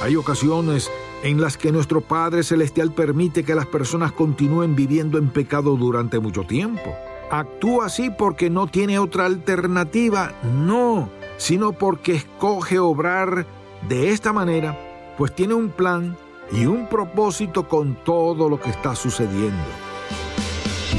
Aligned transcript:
Hay 0.00 0.14
ocasiones 0.14 0.90
en 1.24 1.40
las 1.40 1.56
que 1.56 1.72
nuestro 1.72 2.00
Padre 2.00 2.44
Celestial 2.44 2.92
permite 2.92 3.42
que 3.42 3.56
las 3.56 3.66
personas 3.66 4.12
continúen 4.12 4.76
viviendo 4.76 5.18
en 5.18 5.30
pecado 5.30 5.76
durante 5.76 6.20
mucho 6.20 6.44
tiempo. 6.44 6.94
¿Actúa 7.30 7.86
así 7.86 8.08
porque 8.10 8.48
no 8.48 8.68
tiene 8.68 9.00
otra 9.00 9.26
alternativa? 9.26 10.32
No, 10.54 11.10
sino 11.36 11.72
porque 11.72 12.14
escoge 12.14 12.78
obrar 12.78 13.44
de 13.88 14.10
esta 14.10 14.32
manera, 14.32 14.78
pues 15.18 15.34
tiene 15.34 15.54
un 15.54 15.70
plan 15.70 16.16
y 16.52 16.66
un 16.66 16.88
propósito 16.88 17.68
con 17.68 17.96
todo 18.04 18.48
lo 18.48 18.60
que 18.60 18.70
está 18.70 18.94
sucediendo. 18.94 19.64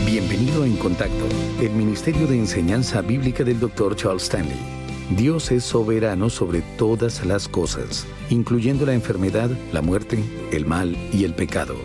Bienvenido 0.06 0.66
En 0.66 0.76
Contacto, 0.76 1.26
el 1.62 1.72
Ministerio 1.72 2.28
de 2.28 2.38
Enseñanza 2.38 3.02
Bíblica 3.02 3.46
del 3.46 3.60
Dr. 3.60 3.96
Charles 3.96 4.24
Stanley. 4.24 4.79
Dios 5.18 5.52
es 5.52 5.64
soberano 5.64 6.30
sobre 6.30 6.62
todas 6.78 7.26
las 7.26 7.48
cosas, 7.48 8.06
incluyendo 8.30 8.86
la 8.86 8.94
enfermedad, 8.94 9.50
la 9.74 9.82
muerte, 9.82 10.24
el 10.52 10.68
mal 10.68 10.96
y 11.12 11.24
el 11.24 11.34
pecado. 11.34 11.76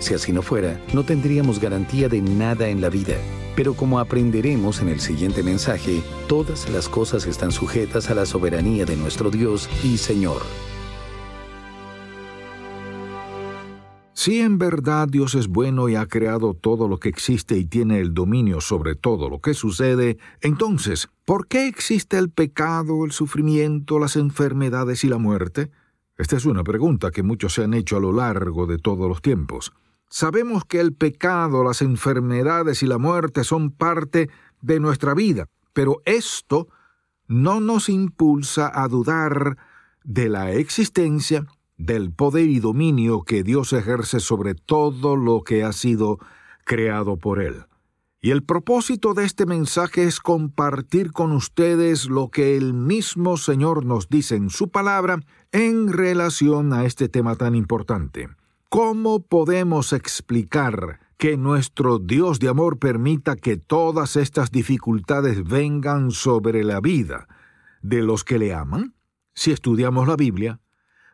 Si 0.00 0.12
así 0.12 0.32
no 0.32 0.42
fuera, 0.42 0.78
no 0.92 1.02
tendríamos 1.02 1.60
garantía 1.60 2.10
de 2.10 2.20
nada 2.20 2.68
en 2.68 2.82
la 2.82 2.90
vida. 2.90 3.16
Pero 3.56 3.72
como 3.72 4.00
aprenderemos 4.00 4.82
en 4.82 4.90
el 4.90 5.00
siguiente 5.00 5.42
mensaje, 5.42 6.02
todas 6.28 6.68
las 6.68 6.90
cosas 6.90 7.26
están 7.26 7.52
sujetas 7.52 8.10
a 8.10 8.14
la 8.14 8.26
soberanía 8.26 8.84
de 8.84 8.96
nuestro 8.96 9.30
Dios 9.30 9.70
y 9.82 9.96
Señor. 9.96 10.42
Si 14.12 14.40
en 14.40 14.58
verdad 14.58 15.08
Dios 15.08 15.34
es 15.34 15.48
bueno 15.48 15.88
y 15.88 15.96
ha 15.96 16.06
creado 16.06 16.54
todo 16.54 16.86
lo 16.86 16.98
que 16.98 17.08
existe 17.08 17.56
y 17.56 17.64
tiene 17.64 18.00
el 18.00 18.12
dominio 18.12 18.60
sobre 18.60 18.94
todo 18.94 19.28
lo 19.28 19.40
que 19.40 19.54
sucede, 19.54 20.18
entonces, 20.40 21.08
¿por 21.24 21.46
qué 21.48 21.66
existe 21.66 22.18
el 22.18 22.30
pecado, 22.30 23.04
el 23.04 23.12
sufrimiento, 23.12 23.98
las 23.98 24.16
enfermedades 24.16 25.04
y 25.04 25.08
la 25.08 25.18
muerte? 25.18 25.70
Esta 26.16 26.36
es 26.36 26.44
una 26.44 26.62
pregunta 26.62 27.10
que 27.10 27.22
muchos 27.22 27.54
se 27.54 27.64
han 27.64 27.74
hecho 27.74 27.96
a 27.96 28.00
lo 28.00 28.12
largo 28.12 28.66
de 28.66 28.78
todos 28.78 29.08
los 29.08 29.20
tiempos. 29.20 29.72
Sabemos 30.08 30.64
que 30.64 30.80
el 30.80 30.92
pecado, 30.92 31.64
las 31.64 31.82
enfermedades 31.82 32.82
y 32.82 32.86
la 32.86 32.98
muerte 32.98 33.42
son 33.42 33.70
parte 33.72 34.30
de 34.60 34.78
nuestra 34.78 35.14
vida, 35.14 35.48
pero 35.72 36.00
esto 36.04 36.68
no 37.26 37.60
nos 37.60 37.88
impulsa 37.88 38.70
a 38.72 38.86
dudar 38.86 39.56
de 40.04 40.28
la 40.28 40.52
existencia 40.52 41.46
del 41.76 42.12
poder 42.12 42.48
y 42.48 42.60
dominio 42.60 43.22
que 43.22 43.42
Dios 43.42 43.72
ejerce 43.72 44.20
sobre 44.20 44.54
todo 44.54 45.16
lo 45.16 45.42
que 45.42 45.64
ha 45.64 45.72
sido 45.72 46.18
creado 46.64 47.16
por 47.16 47.40
Él. 47.42 47.64
Y 48.24 48.30
el 48.30 48.42
propósito 48.42 49.12
de 49.12 49.26
este 49.26 49.44
mensaje 49.44 50.04
es 50.04 50.18
compartir 50.18 51.12
con 51.12 51.30
ustedes 51.32 52.06
lo 52.06 52.30
que 52.30 52.56
el 52.56 52.72
mismo 52.72 53.36
Señor 53.36 53.84
nos 53.84 54.08
dice 54.08 54.34
en 54.34 54.48
su 54.48 54.70
palabra 54.70 55.20
en 55.52 55.92
relación 55.92 56.72
a 56.72 56.86
este 56.86 57.10
tema 57.10 57.36
tan 57.36 57.54
importante. 57.54 58.30
¿Cómo 58.70 59.20
podemos 59.20 59.92
explicar 59.92 61.00
que 61.18 61.36
nuestro 61.36 61.98
Dios 61.98 62.38
de 62.38 62.48
amor 62.48 62.78
permita 62.78 63.36
que 63.36 63.58
todas 63.58 64.16
estas 64.16 64.50
dificultades 64.50 65.44
vengan 65.44 66.10
sobre 66.10 66.64
la 66.64 66.80
vida 66.80 67.28
de 67.82 68.00
los 68.00 68.24
que 68.24 68.38
le 68.38 68.54
aman? 68.54 68.94
Si 69.34 69.52
estudiamos 69.52 70.08
la 70.08 70.16
Biblia, 70.16 70.60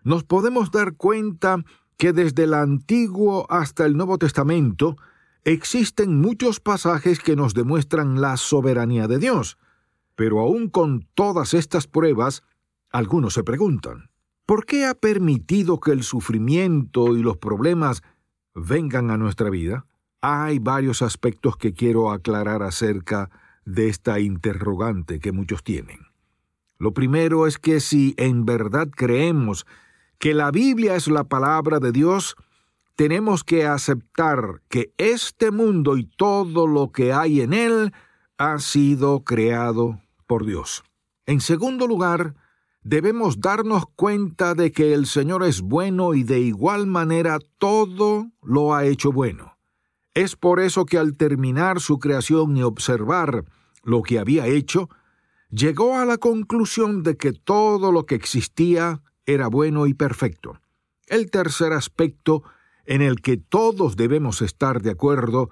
nos 0.04 0.22
podemos 0.22 0.71
dar 0.71 0.94
cuenta 0.94 1.56
que 1.97 2.12
desde 2.12 2.44
el 2.44 2.54
Antiguo 2.54 3.48
hasta 3.50 3.84
el 3.84 3.97
Nuevo 3.97 4.16
Testamento 4.16 4.97
existen 5.44 6.20
muchos 6.20 6.60
pasajes 6.60 7.20
que 7.20 7.36
nos 7.36 7.54
demuestran 7.54 8.20
la 8.20 8.36
soberanía 8.36 9.08
de 9.08 9.18
Dios. 9.18 9.58
Pero 10.14 10.40
aún 10.40 10.68
con 10.68 11.06
todas 11.14 11.54
estas 11.54 11.86
pruebas, 11.86 12.42
algunos 12.90 13.34
se 13.34 13.44
preguntan, 13.44 14.10
¿por 14.46 14.66
qué 14.66 14.86
ha 14.86 14.94
permitido 14.94 15.80
que 15.80 15.92
el 15.92 16.02
sufrimiento 16.02 17.16
y 17.16 17.22
los 17.22 17.38
problemas 17.38 18.02
vengan 18.54 19.10
a 19.10 19.16
nuestra 19.16 19.50
vida? 19.50 19.86
Hay 20.20 20.58
varios 20.58 21.02
aspectos 21.02 21.56
que 21.56 21.72
quiero 21.72 22.10
aclarar 22.10 22.62
acerca 22.62 23.30
de 23.64 23.88
esta 23.88 24.20
interrogante 24.20 25.20
que 25.20 25.32
muchos 25.32 25.62
tienen. 25.62 26.00
Lo 26.78 26.92
primero 26.92 27.46
es 27.46 27.58
que 27.58 27.80
si 27.80 28.14
en 28.16 28.44
verdad 28.44 28.88
creemos 28.90 29.66
que 30.18 30.34
la 30.34 30.50
Biblia 30.50 30.96
es 30.96 31.08
la 31.08 31.24
palabra 31.24 31.78
de 31.78 31.92
Dios, 31.92 32.36
tenemos 33.00 33.44
que 33.44 33.64
aceptar 33.64 34.60
que 34.68 34.92
este 34.98 35.50
mundo 35.50 35.96
y 35.96 36.04
todo 36.04 36.66
lo 36.66 36.92
que 36.92 37.14
hay 37.14 37.40
en 37.40 37.54
él 37.54 37.94
ha 38.36 38.58
sido 38.58 39.24
creado 39.24 40.02
por 40.26 40.44
Dios. 40.44 40.84
En 41.24 41.40
segundo 41.40 41.86
lugar, 41.86 42.34
debemos 42.82 43.40
darnos 43.40 43.86
cuenta 43.96 44.54
de 44.54 44.70
que 44.70 44.92
el 44.92 45.06
Señor 45.06 45.44
es 45.44 45.62
bueno 45.62 46.12
y 46.12 46.24
de 46.24 46.40
igual 46.40 46.86
manera 46.86 47.38
todo 47.56 48.32
lo 48.42 48.74
ha 48.74 48.84
hecho 48.84 49.12
bueno. 49.12 49.56
Es 50.12 50.36
por 50.36 50.60
eso 50.60 50.84
que 50.84 50.98
al 50.98 51.16
terminar 51.16 51.80
su 51.80 51.98
creación 51.98 52.54
y 52.58 52.62
observar 52.62 53.46
lo 53.82 54.02
que 54.02 54.18
había 54.18 54.46
hecho, 54.46 54.90
llegó 55.48 55.96
a 55.96 56.04
la 56.04 56.18
conclusión 56.18 57.02
de 57.02 57.16
que 57.16 57.32
todo 57.32 57.92
lo 57.92 58.04
que 58.04 58.16
existía 58.16 59.00
era 59.24 59.48
bueno 59.48 59.86
y 59.86 59.94
perfecto. 59.94 60.60
El 61.06 61.30
tercer 61.30 61.72
aspecto 61.72 62.42
en 62.90 63.02
el 63.02 63.20
que 63.20 63.36
todos 63.36 63.94
debemos 63.94 64.42
estar 64.42 64.82
de 64.82 64.90
acuerdo 64.90 65.50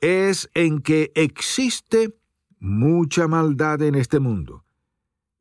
es 0.00 0.48
en 0.54 0.78
que 0.78 1.10
existe 1.16 2.14
mucha 2.60 3.26
maldad 3.26 3.82
en 3.82 3.96
este 3.96 4.20
mundo. 4.20 4.64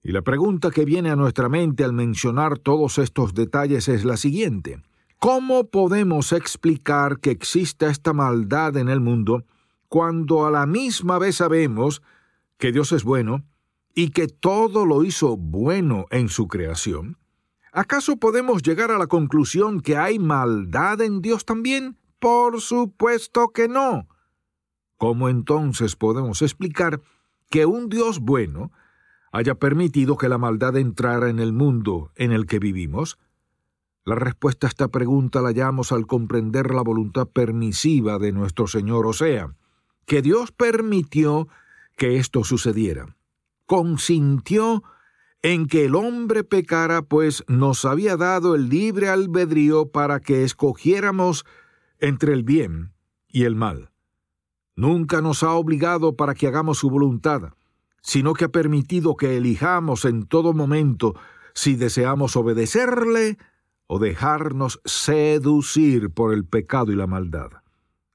Y 0.01 0.13
la 0.13 0.23
pregunta 0.23 0.71
que 0.71 0.83
viene 0.83 1.11
a 1.11 1.15
nuestra 1.15 1.47
mente 1.47 1.83
al 1.83 1.93
mencionar 1.93 2.57
todos 2.57 2.97
estos 2.97 3.35
detalles 3.35 3.87
es 3.87 4.03
la 4.03 4.17
siguiente. 4.17 4.81
¿Cómo 5.19 5.67
podemos 5.69 6.31
explicar 6.31 7.19
que 7.19 7.29
exista 7.29 7.87
esta 7.87 8.13
maldad 8.13 8.75
en 8.75 8.89
el 8.89 8.99
mundo 8.99 9.45
cuando 9.89 10.47
a 10.47 10.49
la 10.49 10.65
misma 10.65 11.19
vez 11.19 11.35
sabemos 11.35 12.01
que 12.57 12.71
Dios 12.71 12.91
es 12.93 13.03
bueno 13.03 13.43
y 13.93 14.09
que 14.09 14.27
todo 14.27 14.87
lo 14.87 15.03
hizo 15.03 15.37
bueno 15.37 16.07
en 16.09 16.29
su 16.29 16.47
creación? 16.47 17.15
¿Acaso 17.77 18.17
podemos 18.17 18.63
llegar 18.63 18.89
a 18.89 18.97
la 18.97 19.06
conclusión 19.06 19.81
que 19.81 19.97
hay 19.97 20.18
maldad 20.18 21.00
en 21.00 21.21
Dios 21.21 21.45
también? 21.45 21.95
Por 22.18 22.59
supuesto 22.59 23.50
que 23.50 23.68
no. 23.68 24.07
¿Cómo 24.97 25.29
entonces 25.29 25.95
podemos 25.95 26.41
explicar 26.41 27.01
que 27.51 27.68
un 27.68 27.88
Dios 27.88 28.18
bueno 28.18 28.71
haya 29.31 29.53
permitido 29.53 30.18
que 30.18 30.27
la 30.27 30.39
maldad 30.39 30.75
entrara 30.75 31.29
en 31.29 31.38
el 31.38 31.53
mundo 31.53 32.12
en 32.15 32.31
el 32.31 32.47
que 32.47 32.57
vivimos? 32.57 33.19
La 34.06 34.15
respuesta 34.15 34.65
a 34.65 34.69
esta 34.69 34.88
pregunta 34.88 35.44
la 35.44 35.50
hallamos 35.50 35.91
al 35.91 36.07
comprender 36.07 36.74
la 36.74 36.81
voluntad 36.81 37.27
permisiva 37.27 38.18
de 38.18 38.31
nuestro 38.31 38.65
Señor, 38.65 39.06
o 39.06 39.13
sea, 39.13 39.53
que 40.07 40.24
Dios 40.24 40.51
permitió 40.51 41.47
que 41.95 42.18
esto 42.18 42.44
sucediera. 42.44 43.15
Consintió 43.68 44.81
en 45.42 45.68
que 45.68 45.86
el 45.86 45.95
hombre 45.95 46.44
pecara, 46.44 47.01
pues 47.01 47.44
nos 47.48 47.86
había 47.86 48.18
dado 48.18 48.56
el 48.56 48.69
libre 48.69 49.10
albedrío 49.10 49.92
para 49.92 50.19
que 50.19 50.44
escogiéramos 50.44 51.45
entre 52.00 52.34
el 52.34 52.44
bien 52.44 52.94
y 53.28 53.44
el 53.44 53.56
mal. 53.56 53.92
Nunca 54.75 55.22
nos 55.22 55.44
ha 55.44 55.54
obligado 55.54 56.16
para 56.16 56.36
que 56.36 56.48
hagamos 56.48 56.80
su 56.80 56.89
voluntad, 56.89 57.54
sino 58.01 58.34
que 58.34 58.45
ha 58.45 58.50
permitido 58.50 59.16
que 59.16 59.38
elijamos 59.38 60.06
en 60.06 60.25
todo 60.25 60.54
momento 60.54 61.16
si 61.54 61.75
deseamos 61.75 62.36
obedecerle 62.36 63.38
o 63.88 64.00
dejarnos 64.00 64.80
seducir 64.86 66.12
por 66.12 66.34
el 66.34 66.45
pecado 66.45 66.92
y 66.92 66.95
la 66.95 67.07
maldad. 67.07 67.50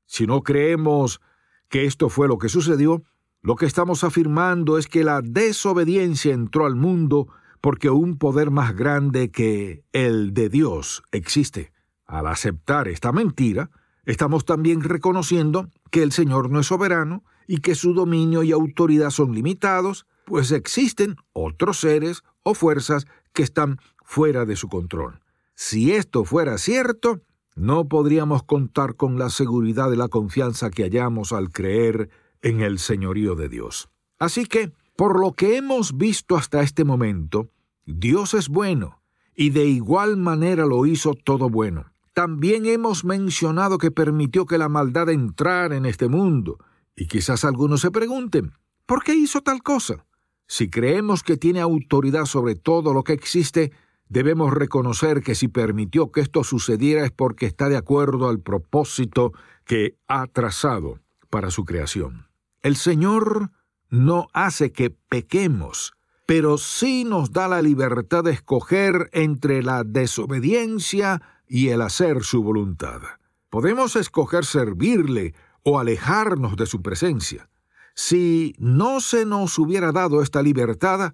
Si 0.06 0.26
no 0.26 0.42
creemos 0.42 1.20
que 1.68 1.86
esto 1.86 2.08
fue 2.08 2.28
lo 2.28 2.38
que 2.38 2.48
sucedió, 2.48 3.02
lo 3.42 3.56
que 3.56 3.66
estamos 3.66 4.04
afirmando 4.04 4.78
es 4.78 4.86
que 4.86 5.02
la 5.02 5.20
desobediencia 5.20 6.32
entró 6.32 6.64
al 6.64 6.76
mundo 6.76 7.26
porque 7.60 7.90
un 7.90 8.16
poder 8.16 8.50
más 8.50 8.76
grande 8.76 9.30
que 9.30 9.84
el 9.92 10.32
de 10.32 10.48
Dios 10.48 11.02
existe. 11.10 11.72
Al 12.06 12.28
aceptar 12.28 12.86
esta 12.86 13.10
mentira, 13.10 13.70
estamos 14.04 14.44
también 14.44 14.82
reconociendo 14.82 15.68
que 15.90 16.04
el 16.04 16.12
Señor 16.12 16.50
no 16.50 16.60
es 16.60 16.66
soberano 16.66 17.24
y 17.48 17.58
que 17.58 17.74
su 17.74 17.94
dominio 17.94 18.44
y 18.44 18.52
autoridad 18.52 19.10
son 19.10 19.34
limitados, 19.34 20.06
pues 20.24 20.52
existen 20.52 21.16
otros 21.32 21.80
seres 21.80 22.22
o 22.44 22.54
fuerzas 22.54 23.06
que 23.32 23.42
están 23.42 23.78
fuera 24.04 24.44
de 24.44 24.54
su 24.54 24.68
control. 24.68 25.20
Si 25.54 25.92
esto 25.92 26.24
fuera 26.24 26.58
cierto, 26.58 27.22
no 27.56 27.88
podríamos 27.88 28.44
contar 28.44 28.94
con 28.94 29.18
la 29.18 29.30
seguridad 29.30 29.90
y 29.92 29.96
la 29.96 30.08
confianza 30.08 30.70
que 30.70 30.84
hallamos 30.84 31.32
al 31.32 31.50
creer 31.50 32.08
en 32.42 32.60
el 32.60 32.78
señorío 32.78 33.34
de 33.34 33.48
Dios. 33.48 33.88
Así 34.18 34.44
que, 34.44 34.72
por 34.96 35.18
lo 35.18 35.32
que 35.32 35.56
hemos 35.56 35.96
visto 35.96 36.36
hasta 36.36 36.62
este 36.62 36.84
momento, 36.84 37.48
Dios 37.86 38.34
es 38.34 38.48
bueno, 38.48 39.00
y 39.34 39.50
de 39.50 39.64
igual 39.64 40.16
manera 40.16 40.66
lo 40.66 40.84
hizo 40.86 41.14
todo 41.14 41.48
bueno. 41.48 41.86
También 42.12 42.66
hemos 42.66 43.04
mencionado 43.04 43.78
que 43.78 43.90
permitió 43.90 44.44
que 44.44 44.58
la 44.58 44.68
maldad 44.68 45.08
entrara 45.08 45.76
en 45.76 45.86
este 45.86 46.08
mundo, 46.08 46.58
y 46.94 47.06
quizás 47.06 47.44
algunos 47.44 47.80
se 47.80 47.90
pregunten, 47.90 48.52
¿por 48.84 49.02
qué 49.02 49.14
hizo 49.14 49.40
tal 49.40 49.62
cosa? 49.62 50.04
Si 50.46 50.68
creemos 50.68 51.22
que 51.22 51.38
tiene 51.38 51.60
autoridad 51.60 52.26
sobre 52.26 52.54
todo 52.54 52.92
lo 52.92 53.02
que 53.04 53.14
existe, 53.14 53.72
debemos 54.08 54.52
reconocer 54.52 55.22
que 55.22 55.34
si 55.34 55.48
permitió 55.48 56.12
que 56.12 56.20
esto 56.20 56.44
sucediera 56.44 57.04
es 57.04 57.10
porque 57.10 57.46
está 57.46 57.70
de 57.70 57.78
acuerdo 57.78 58.28
al 58.28 58.40
propósito 58.40 59.32
que 59.64 59.96
ha 60.06 60.26
trazado 60.26 60.98
para 61.30 61.50
su 61.50 61.64
creación. 61.64 62.26
El 62.62 62.76
Señor 62.76 63.50
no 63.90 64.28
hace 64.32 64.70
que 64.70 64.90
pequemos, 64.90 65.94
pero 66.26 66.58
sí 66.58 67.04
nos 67.04 67.32
da 67.32 67.48
la 67.48 67.60
libertad 67.60 68.22
de 68.22 68.30
escoger 68.30 69.10
entre 69.12 69.62
la 69.62 69.82
desobediencia 69.82 71.20
y 71.48 71.68
el 71.68 71.82
hacer 71.82 72.22
su 72.22 72.42
voluntad. 72.42 73.02
Podemos 73.50 73.96
escoger 73.96 74.44
servirle 74.44 75.34
o 75.64 75.80
alejarnos 75.80 76.56
de 76.56 76.66
su 76.66 76.82
presencia. 76.82 77.50
Si 77.94 78.54
no 78.58 79.00
se 79.00 79.26
nos 79.26 79.58
hubiera 79.58 79.90
dado 79.90 80.22
esta 80.22 80.40
libertad, 80.40 81.12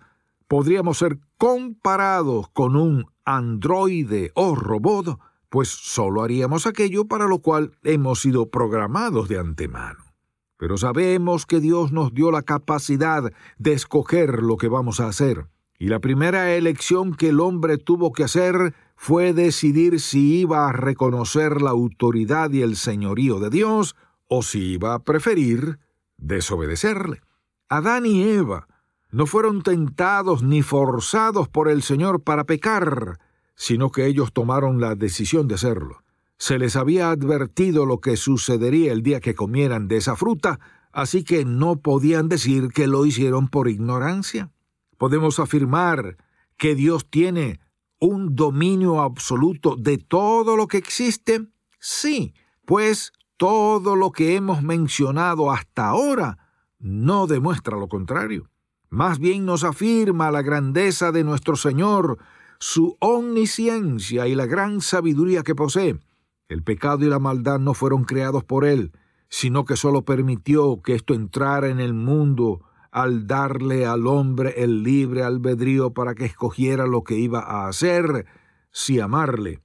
podríamos 0.49 0.99
ser 0.99 1.19
comparados 1.39 2.49
con 2.51 2.77
un 2.77 3.07
androide 3.25 4.33
o 4.35 4.55
robot, 4.55 5.19
pues 5.49 5.69
solo 5.69 6.23
haríamos 6.23 6.67
aquello 6.67 7.07
para 7.07 7.27
lo 7.27 7.41
cual 7.41 7.73
hemos 7.83 8.21
sido 8.21 8.51
programados 8.51 9.29
de 9.29 9.39
antemano. 9.39 10.08
Pero 10.59 10.77
sabemos 10.77 11.47
que 11.47 11.61
Dios 11.61 11.93
nos 11.93 12.13
dio 12.13 12.31
la 12.31 12.43
capacidad 12.43 13.33
de 13.59 13.73
escoger 13.73 14.43
lo 14.43 14.57
que 14.57 14.69
vamos 14.69 15.01
a 15.01 15.07
hacer. 15.07 15.47
Y 15.79 15.87
la 15.87 16.01
primera 16.01 16.55
elección 16.55 17.15
que 17.15 17.29
el 17.29 17.39
hombre 17.41 17.79
tuvo 17.79 18.13
que 18.13 18.25
hacer 18.25 18.75
fue 18.97 19.33
decidir 19.33 20.01
si 20.01 20.41
iba 20.41 20.69
a 20.69 20.73
reconocer 20.73 21.63
la 21.63 21.71
autoridad 21.71 22.51
y 22.51 22.63
el 22.63 22.77
señorío 22.77 23.39
de 23.39 23.49
Dios 23.49 23.95
o 24.27 24.43
si 24.43 24.73
iba 24.73 24.95
a 24.95 25.05
preferir 25.05 25.79
desobedecerle. 26.17 27.23
Adán 27.69 28.07
y 28.07 28.23
Eva 28.23 28.67
no 29.11 29.27
fueron 29.27 29.63
tentados 29.63 30.43
ni 30.43 30.63
forzados 30.63 31.49
por 31.49 31.69
el 31.69 31.83
Señor 31.83 32.23
para 32.23 32.45
pecar, 32.45 33.19
sino 33.55 33.91
que 33.91 34.07
ellos 34.07 34.33
tomaron 34.33 34.81
la 34.81 34.97
decisión 34.97 35.47
de 35.47 35.55
hacerlo. 35.55 36.03
Se 36.39 36.59
les 36.59 36.77
había 36.77 37.11
advertido 37.11 37.85
lo 37.85 38.01
que 38.01 38.17
sucedería 38.17 38.93
el 38.93 39.03
día 39.03 39.21
que 39.21 39.35
comieran 39.35 39.89
de 39.89 39.97
esa 39.97 40.15
fruta, 40.15 40.61
así 40.93 41.25
que 41.25 41.45
no 41.45 41.81
podían 41.81 42.29
decir 42.29 42.69
que 42.69 42.87
lo 42.87 43.05
hicieron 43.05 43.49
por 43.49 43.69
ignorancia. 43.69 44.51
Podemos 44.99 45.41
afirmar 45.41 46.17
que 46.57 46.77
Dios 46.77 47.09
tiene 47.11 47.61
un 48.01 48.37
dominio 48.37 49.01
absoluto 49.01 49.75
de 49.77 49.99
todo 49.99 50.57
lo 50.57 50.69
que 50.69 50.79
existe. 50.79 51.49
Sí, 51.81 52.35
pues 52.65 53.13
todo 53.37 53.97
lo 53.97 54.13
que 54.13 54.37
hemos 54.37 54.63
mencionado 54.63 55.51
hasta 55.51 55.89
ahora 55.89 56.39
no 56.79 57.27
demuestra 57.27 57.77
lo 57.77 57.89
contrario. 57.89 58.49
Más 58.91 59.19
bien 59.19 59.45
nos 59.45 59.65
afirma 59.65 60.31
la 60.31 60.43
grandeza 60.43 61.11
de 61.13 61.25
nuestro 61.25 61.57
Señor, 61.57 62.19
su 62.59 62.97
omnisciencia 63.01 64.27
y 64.29 64.35
la 64.35 64.47
gran 64.47 64.81
sabiduría 64.81 65.43
que 65.43 65.55
posee. 65.55 65.99
El 66.49 66.63
pecado 66.63 67.05
y 67.05 67.09
la 67.09 67.19
maldad 67.19 67.59
no 67.59 67.75
fueron 67.75 68.05
creados 68.05 68.43
por 68.43 68.65
Él, 68.65 68.93
sino 69.29 69.67
que 69.67 69.77
sólo 69.77 70.03
permitió 70.03 70.81
que 70.83 70.95
esto 70.95 71.13
entrara 71.13 71.69
en 71.69 71.79
el 71.79 71.93
mundo 71.93 72.63
al 72.91 73.27
darle 73.27 73.85
al 73.85 74.07
hombre 74.07 74.55
el 74.57 74.83
libre 74.83 75.23
albedrío 75.23 75.93
para 75.93 76.15
que 76.15 76.25
escogiera 76.25 76.87
lo 76.87 77.05
que 77.05 77.17
iba 77.17 77.41
a 77.41 77.69
hacer, 77.69 78.25
si 78.71 78.99
amarle 78.99 79.61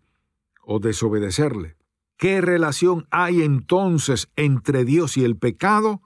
o 0.65 0.79
desobedecerle. 0.79 1.77
¿Qué 2.17 2.41
relación 2.41 3.07
hay 3.11 3.43
entonces 3.43 4.29
entre 4.35 4.83
Dios 4.83 5.15
y 5.15 5.23
el 5.23 5.37
pecado? 5.37 6.01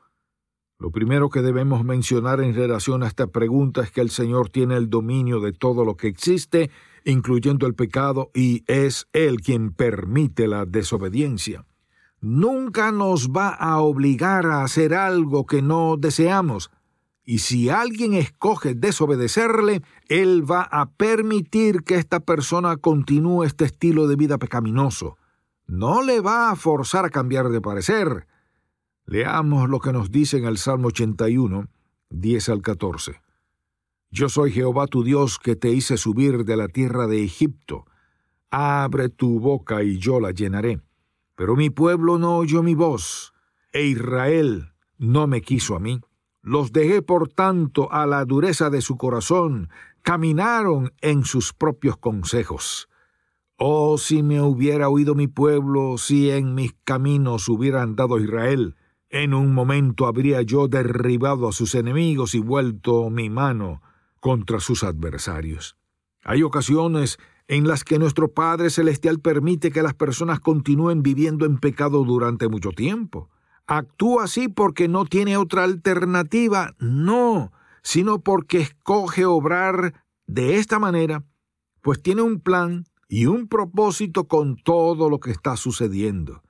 Lo 0.77 0.91
primero 0.91 1.29
que 1.29 1.41
debemos 1.41 1.83
mencionar 1.83 2.39
en 2.39 2.53
relación 2.53 3.01
a 3.01 3.07
esta 3.07 3.27
pregunta 3.27 3.81
es 3.81 3.91
que 3.91 4.01
el 4.01 4.12
Señor 4.12 4.50
tiene 4.50 4.75
el 4.75 4.91
dominio 4.91 5.39
de 5.39 5.53
todo 5.53 5.83
lo 5.83 5.97
que 5.97 6.07
existe, 6.07 6.69
incluyendo 7.03 7.67
el 7.67 7.75
pecado, 7.75 8.31
y 8.33 8.63
es 8.67 9.07
Él 9.13 9.41
quien 9.41 9.71
permite 9.71 10.47
la 10.47 10.65
desobediencia. 10.65 11.65
Nunca 12.19 12.91
nos 12.91 13.29
va 13.29 13.49
a 13.49 13.79
obligar 13.79 14.45
a 14.47 14.63
hacer 14.63 14.94
algo 14.94 15.45
que 15.45 15.61
no 15.61 15.97
deseamos, 15.97 16.71
y 17.23 17.39
si 17.39 17.69
alguien 17.69 18.13
escoge 18.13 18.73
desobedecerle, 18.73 19.81
Él 20.07 20.49
va 20.49 20.61
a 20.61 20.89
permitir 20.91 21.83
que 21.83 21.95
esta 21.95 22.21
persona 22.21 22.77
continúe 22.77 23.43
este 23.43 23.65
estilo 23.65 24.07
de 24.07 24.15
vida 24.15 24.38
pecaminoso. 24.38 25.17
No 25.65 26.01
le 26.01 26.21
va 26.21 26.51
a 26.51 26.55
forzar 26.55 27.05
a 27.05 27.09
cambiar 27.09 27.50
de 27.50 27.59
parecer, 27.59 28.25
Leamos 29.09 29.69
lo 29.69 29.79
que 29.79 29.93
nos 29.93 30.11
dice 30.11 30.38
en 30.38 30.43
el 30.43 30.57
Salmo 30.57 30.89
81, 30.89 31.69
10 32.09 32.50
al 32.50 32.61
14. 32.61 33.21
Yo 34.17 34.29
soy 34.29 34.51
Jehová 34.51 34.87
tu 34.87 35.03
Dios 35.03 35.37
que 35.37 35.55
te 35.55 35.69
hice 35.69 35.95
subir 35.95 36.43
de 36.43 36.57
la 36.57 36.69
tierra 36.69 37.05
de 37.05 37.23
Egipto. 37.23 37.85
Abre 38.49 39.09
tu 39.09 39.39
boca 39.39 39.83
y 39.83 40.00
yo 40.00 40.19
la 40.19 40.31
llenaré. 40.31 40.81
Pero 41.36 41.55
mi 41.55 41.69
pueblo 41.69 42.17
no 42.17 42.38
oyó 42.38 42.63
mi 42.63 42.74
voz, 42.74 43.31
e 43.71 43.83
Israel 43.83 44.74
no 44.97 45.27
me 45.27 45.41
quiso 45.41 45.75
a 45.75 45.79
mí. 45.79 46.01
Los 46.41 46.71
dejé 46.71 47.03
por 47.03 47.29
tanto 47.29 47.91
a 47.91 48.07
la 48.07 48.25
dureza 48.25 48.71
de 48.71 48.81
su 48.81 48.97
corazón, 48.97 49.69
caminaron 50.01 50.93
en 51.01 51.24
sus 51.24 51.53
propios 51.53 51.95
consejos. 51.97 52.89
Oh, 53.55 54.00
si 54.00 54.24
me 54.24 54.41
hubiera 54.41 54.89
oído 54.89 55.13
mi 55.13 55.27
pueblo, 55.27 56.00
si 56.00 56.31
en 56.31 56.55
mis 56.55 56.74
caminos 56.83 57.47
hubiera 57.50 57.83
andado 57.83 58.17
Israel, 58.17 58.77
en 59.12 59.36
un 59.36 59.53
momento 59.53 60.07
habría 60.07 60.41
yo 60.41 60.67
derribado 60.67 61.47
a 61.47 61.51
sus 61.51 61.75
enemigos 61.75 62.33
y 62.33 62.39
vuelto 62.39 63.12
mi 63.12 63.29
mano 63.29 63.83
contra 64.19 64.59
sus 64.59 64.83
adversarios. 64.83 65.77
Hay 66.24 66.43
ocasiones 66.43 67.17
en 67.47 67.67
las 67.67 67.83
que 67.83 68.00
nuestro 68.00 68.33
Padre 68.33 68.69
Celestial 68.69 69.19
permite 69.19 69.71
que 69.71 69.81
las 69.81 69.93
personas 69.93 70.39
continúen 70.39 71.03
viviendo 71.03 71.45
en 71.45 71.57
pecado 71.57 72.03
durante 72.03 72.47
mucho 72.50 72.71
tiempo. 72.71 73.29
¿Actúa 73.67 74.25
así 74.25 74.47
porque 74.47 74.88
no 74.88 75.05
tiene 75.05 75.38
otra 75.38 75.63
alternativa? 75.63 76.75
No, 76.79 77.51
sino 77.83 78.19
porque 78.19 78.59
escoge 78.59 79.25
obrar 79.25 80.05
de 80.25 80.57
esta 80.57 80.79
manera, 80.79 81.24
pues 81.81 82.01
tiene 82.01 82.21
un 82.21 82.41
plan 82.41 82.86
y 83.07 83.27
un 83.27 83.47
propósito 83.47 84.27
con 84.27 84.57
todo 84.57 85.09
lo 85.09 85.19
que 85.19 85.31
está 85.31 85.55
sucediendo 85.55 86.41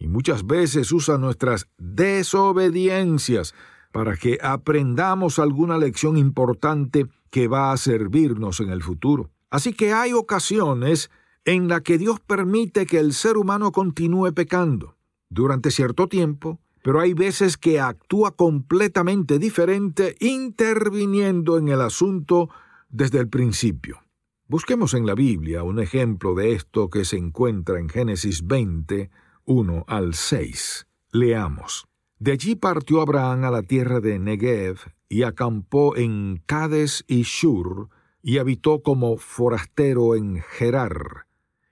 y 0.00 0.08
muchas 0.08 0.46
veces 0.46 0.90
usa 0.92 1.18
nuestras 1.18 1.68
desobediencias 1.78 3.54
para 3.92 4.16
que 4.16 4.38
aprendamos 4.42 5.38
alguna 5.38 5.78
lección 5.78 6.16
importante 6.16 7.06
que 7.30 7.48
va 7.48 7.72
a 7.72 7.76
servirnos 7.76 8.60
en 8.60 8.70
el 8.70 8.82
futuro. 8.82 9.30
Así 9.50 9.72
que 9.72 9.92
hay 9.92 10.12
ocasiones 10.12 11.10
en 11.44 11.68
las 11.68 11.82
que 11.82 11.98
Dios 11.98 12.20
permite 12.20 12.86
que 12.86 12.98
el 12.98 13.12
ser 13.12 13.36
humano 13.36 13.72
continúe 13.72 14.32
pecando 14.32 14.96
durante 15.28 15.70
cierto 15.70 16.06
tiempo, 16.06 16.60
pero 16.82 17.00
hay 17.00 17.14
veces 17.14 17.56
que 17.56 17.80
actúa 17.80 18.32
completamente 18.32 19.38
diferente 19.38 20.16
interviniendo 20.20 21.58
en 21.58 21.68
el 21.68 21.80
asunto 21.80 22.50
desde 22.88 23.18
el 23.18 23.28
principio. 23.28 24.00
Busquemos 24.46 24.94
en 24.94 25.06
la 25.06 25.14
Biblia 25.14 25.62
un 25.62 25.78
ejemplo 25.78 26.34
de 26.34 26.54
esto 26.54 26.90
que 26.90 27.04
se 27.04 27.16
encuentra 27.16 27.78
en 27.78 27.88
Génesis 27.88 28.46
20, 28.46 29.10
1 29.44 29.84
al 29.86 30.14
6. 30.14 30.86
Leamos. 31.12 31.89
De 32.20 32.32
allí 32.32 32.54
partió 32.54 33.00
Abraham 33.00 33.44
a 33.44 33.50
la 33.50 33.62
tierra 33.62 34.00
de 34.00 34.18
Negev 34.18 34.78
y 35.08 35.22
acampó 35.22 35.96
en 35.96 36.42
Cades 36.44 37.02
y 37.08 37.22
Shur, 37.22 37.88
y 38.22 38.36
habitó 38.36 38.82
como 38.82 39.16
forastero 39.16 40.14
en 40.14 40.42
Gerar. 40.42 41.26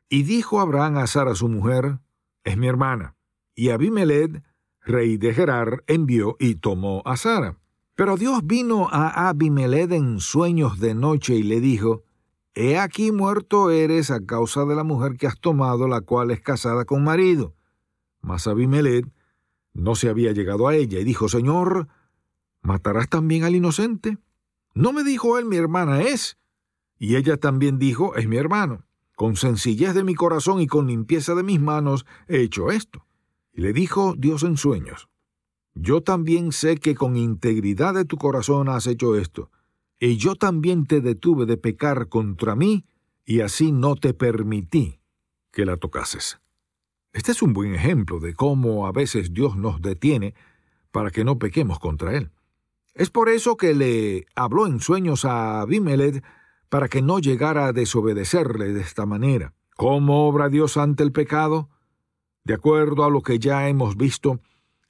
Y 0.09 0.23
dijo 0.23 0.59
Abraham 0.59 0.97
a 0.97 1.07
Sara 1.07 1.35
su 1.35 1.49
mujer, 1.49 1.99
es 2.45 2.57
mi 2.57 2.67
hermana. 2.67 3.15
Y 3.55 3.69
Abimelech, 3.69 4.43
rey 4.81 5.19
de 5.19 5.35
Gerar, 5.35 5.85
envió 5.87 6.37
y 6.41 6.55
tomó 6.55 7.03
a 7.05 7.19
Sara. 7.19 7.59
Pero 7.95 8.17
Dios 8.17 8.41
vino 8.43 8.89
a 8.91 9.29
Abimelech 9.29 9.93
en 9.93 10.19
sueños 10.19 10.81
de 10.81 10.95
noche 10.95 11.35
y 11.35 11.43
le 11.43 11.61
dijo, 11.61 12.05
He 12.55 12.79
aquí 12.79 13.13
muerto 13.13 13.71
eres 13.71 14.11
a 14.11 14.25
causa 14.25 14.65
de 14.65 14.75
la 14.75 14.83
mujer 14.83 15.19
que 15.19 15.27
has 15.27 15.39
tomado, 15.39 15.89
la 15.89 16.01
cual 16.01 16.31
es 16.31 16.41
casada 16.41 16.87
con 16.87 17.05
marido. 17.05 17.55
Mas 18.23 18.47
Abimelech 18.47 19.05
no 19.79 19.95
se 19.95 20.09
había 20.09 20.33
llegado 20.33 20.67
a 20.67 20.75
ella 20.75 20.99
y 20.99 21.05
dijo, 21.05 21.29
Señor, 21.29 21.89
¿matarás 22.63 23.09
también 23.09 23.45
al 23.45 23.55
inocente? 23.55 24.19
No 24.75 24.93
me 24.93 25.05
dijo 25.05 25.39
él, 25.39 25.45
mi 25.45 25.57
hermana 25.57 26.03
es. 26.03 26.37
Y 26.99 27.15
ella 27.15 27.37
también 27.37 27.79
dijo, 27.79 28.17
es 28.17 28.27
mi 28.27 28.37
hermano. 28.37 28.85
Con 29.15 29.37
sencillez 29.37 29.95
de 29.95 30.03
mi 30.03 30.15
corazón 30.15 30.61
y 30.61 30.67
con 30.67 30.89
limpieza 30.89 31.35
de 31.37 31.45
mis 31.45 31.61
manos 31.61 32.07
he 32.27 32.41
hecho 32.41 32.71
esto. 32.71 33.07
Y 33.53 33.61
le 33.61 33.73
dijo 33.73 34.15
Dios 34.19 34.43
en 34.43 34.57
sueños, 34.57 35.09
yo 35.75 36.03
también 36.03 36.51
sé 36.51 36.79
que 36.79 36.97
con 36.97 37.17
integridad 37.17 37.95
de 37.95 38.05
tu 38.05 38.17
corazón 38.17 38.69
has 38.69 38.87
hecho 38.89 39.17
esto, 39.17 39.51
y 40.01 40.17
yo 40.17 40.35
también 40.35 40.87
te 40.87 41.01
detuve 41.01 41.47
de 41.47 41.57
pecar 41.57 42.09
contra 42.09 42.57
mí, 42.57 42.85
y 43.25 43.41
así 43.41 43.71
no 43.71 43.95
te 43.95 44.13
permití 44.13 45.01
que 45.53 45.65
la 45.65 45.77
tocases. 45.77 46.41
Este 47.13 47.33
es 47.33 47.43
un 47.43 47.53
buen 47.53 47.75
ejemplo 47.75 48.21
de 48.21 48.35
cómo 48.35 48.87
a 48.87 48.93
veces 48.93 49.33
Dios 49.33 49.57
nos 49.57 49.81
detiene 49.81 50.35
para 50.93 51.11
que 51.11 51.25
no 51.25 51.39
pequemos 51.39 51.79
contra 51.79 52.17
Él. 52.17 52.31
Es 52.95 53.11
por 53.11 53.29
eso 53.29 53.57
que 53.57 53.75
le 53.75 54.27
habló 54.35 54.67
en 54.67 54.81
sueños 54.81 55.25
a 55.25 55.61
Abimelech 55.61 56.23
para 56.69 56.89
que 56.89 57.01
no 57.01 57.19
llegara 57.19 57.67
a 57.67 57.73
desobedecerle 57.73 58.73
de 58.73 58.81
esta 58.81 59.07
manera. 59.07 59.55
¿Cómo 59.77 60.29
obra 60.29 60.49
Dios 60.49 60.77
ante 60.77 61.03
el 61.03 61.13
pecado? 61.13 61.71
De 62.45 62.55
acuerdo 62.55 63.05
a 63.05 63.11
lo 63.11 63.23
que 63.23 63.39
ya 63.39 63.69
hemos 63.69 63.97
visto, 63.97 64.41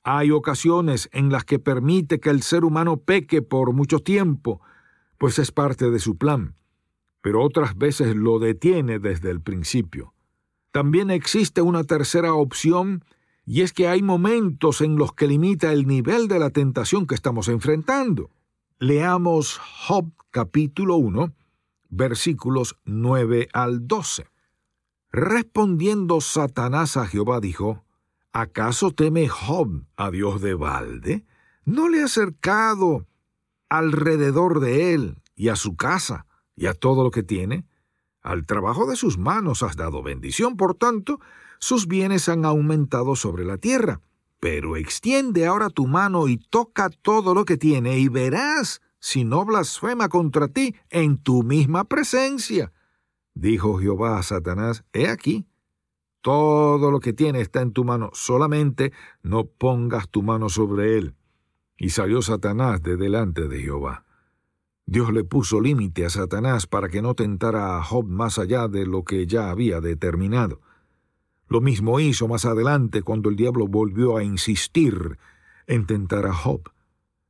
hay 0.02 0.30
ocasiones 0.30 1.08
en 1.12 1.30
las 1.30 1.44
que 1.44 1.58
permite 1.58 2.18
que 2.18 2.30
el 2.30 2.42
ser 2.42 2.64
humano 2.64 2.96
peque 2.96 3.42
por 3.42 3.72
mucho 3.72 3.98
tiempo, 3.98 4.60
pues 5.18 5.38
es 5.38 5.52
parte 5.52 5.90
de 5.90 5.98
su 5.98 6.16
plan, 6.16 6.54
pero 7.20 7.42
otras 7.42 7.76
veces 7.76 8.16
lo 8.16 8.38
detiene 8.38 8.98
desde 8.98 9.30
el 9.30 9.42
principio. 9.42 10.14
También 10.78 11.10
existe 11.10 11.60
una 11.60 11.82
tercera 11.82 12.34
opción, 12.34 13.04
y 13.44 13.62
es 13.62 13.72
que 13.72 13.88
hay 13.88 14.00
momentos 14.00 14.80
en 14.80 14.94
los 14.94 15.12
que 15.12 15.26
limita 15.26 15.72
el 15.72 15.88
nivel 15.88 16.28
de 16.28 16.38
la 16.38 16.50
tentación 16.50 17.08
que 17.08 17.16
estamos 17.16 17.48
enfrentando. 17.48 18.30
Leamos 18.78 19.58
Job 19.58 20.12
capítulo 20.30 20.94
1, 20.94 21.34
versículos 21.88 22.76
9 22.84 23.48
al 23.52 23.88
12. 23.88 24.28
Respondiendo 25.10 26.20
Satanás 26.20 26.96
a 26.96 27.08
Jehová 27.08 27.40
dijo, 27.40 27.84
¿Acaso 28.32 28.92
teme 28.92 29.26
Job 29.26 29.82
a 29.96 30.12
Dios 30.12 30.40
de 30.40 30.54
balde? 30.54 31.26
¿No 31.64 31.88
le 31.88 32.02
ha 32.02 32.04
acercado 32.04 33.08
alrededor 33.68 34.60
de 34.60 34.94
él 34.94 35.22
y 35.34 35.48
a 35.48 35.56
su 35.56 35.74
casa 35.74 36.26
y 36.54 36.66
a 36.66 36.74
todo 36.74 37.02
lo 37.02 37.10
que 37.10 37.24
tiene? 37.24 37.66
Al 38.22 38.46
trabajo 38.46 38.86
de 38.86 38.96
sus 38.96 39.18
manos 39.18 39.62
has 39.62 39.76
dado 39.76 40.02
bendición, 40.02 40.56
por 40.56 40.74
tanto, 40.74 41.20
sus 41.58 41.86
bienes 41.86 42.28
han 42.28 42.44
aumentado 42.44 43.16
sobre 43.16 43.44
la 43.44 43.58
tierra. 43.58 44.00
Pero 44.40 44.76
extiende 44.76 45.46
ahora 45.46 45.70
tu 45.70 45.86
mano 45.86 46.28
y 46.28 46.36
toca 46.36 46.90
todo 46.90 47.34
lo 47.34 47.44
que 47.44 47.56
tiene 47.56 47.98
y 47.98 48.08
verás 48.08 48.80
si 49.00 49.24
no 49.24 49.44
blasfema 49.44 50.08
contra 50.08 50.48
ti 50.48 50.74
en 50.90 51.18
tu 51.18 51.42
misma 51.42 51.84
presencia. 51.84 52.72
Dijo 53.34 53.78
Jehová 53.78 54.18
a 54.18 54.22
Satanás, 54.22 54.84
He 54.92 55.08
aquí, 55.08 55.46
todo 56.20 56.90
lo 56.90 57.00
que 57.00 57.12
tiene 57.12 57.40
está 57.40 57.62
en 57.62 57.72
tu 57.72 57.84
mano, 57.84 58.10
solamente 58.12 58.92
no 59.22 59.46
pongas 59.46 60.08
tu 60.08 60.22
mano 60.22 60.48
sobre 60.48 60.98
él. 60.98 61.14
Y 61.76 61.90
salió 61.90 62.22
Satanás 62.22 62.82
de 62.82 62.96
delante 62.96 63.46
de 63.46 63.60
Jehová. 63.60 64.04
Dios 64.88 65.12
le 65.12 65.22
puso 65.22 65.60
límite 65.60 66.06
a 66.06 66.10
Satanás 66.10 66.66
para 66.66 66.88
que 66.88 67.02
no 67.02 67.14
tentara 67.14 67.76
a 67.76 67.82
Job 67.82 68.06
más 68.06 68.38
allá 68.38 68.68
de 68.68 68.86
lo 68.86 69.04
que 69.04 69.26
ya 69.26 69.50
había 69.50 69.80
determinado. 69.80 70.60
Lo 71.46 71.60
mismo 71.60 72.00
hizo 72.00 72.26
más 72.26 72.44
adelante 72.44 73.02
cuando 73.02 73.28
el 73.28 73.36
diablo 73.36 73.68
volvió 73.68 74.16
a 74.16 74.24
insistir 74.24 75.18
en 75.66 75.86
tentar 75.86 76.26
a 76.26 76.32
Job. 76.32 76.70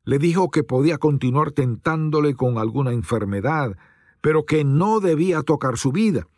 Le 0.05 0.19
dijo 0.19 0.50
que 0.50 0.65
podía 0.65 0.99
continuar 0.99 1.53
tentándole 1.53 2.35
con 2.35 2.59
alguna 2.59 2.93
enfermedad, 2.93 3.77
pero 4.21 4.47
que 4.47 4.65
no 4.65 5.00
debía 5.00 5.43
tocar 5.43 5.77
su 5.77 5.93
vida 5.93 6.29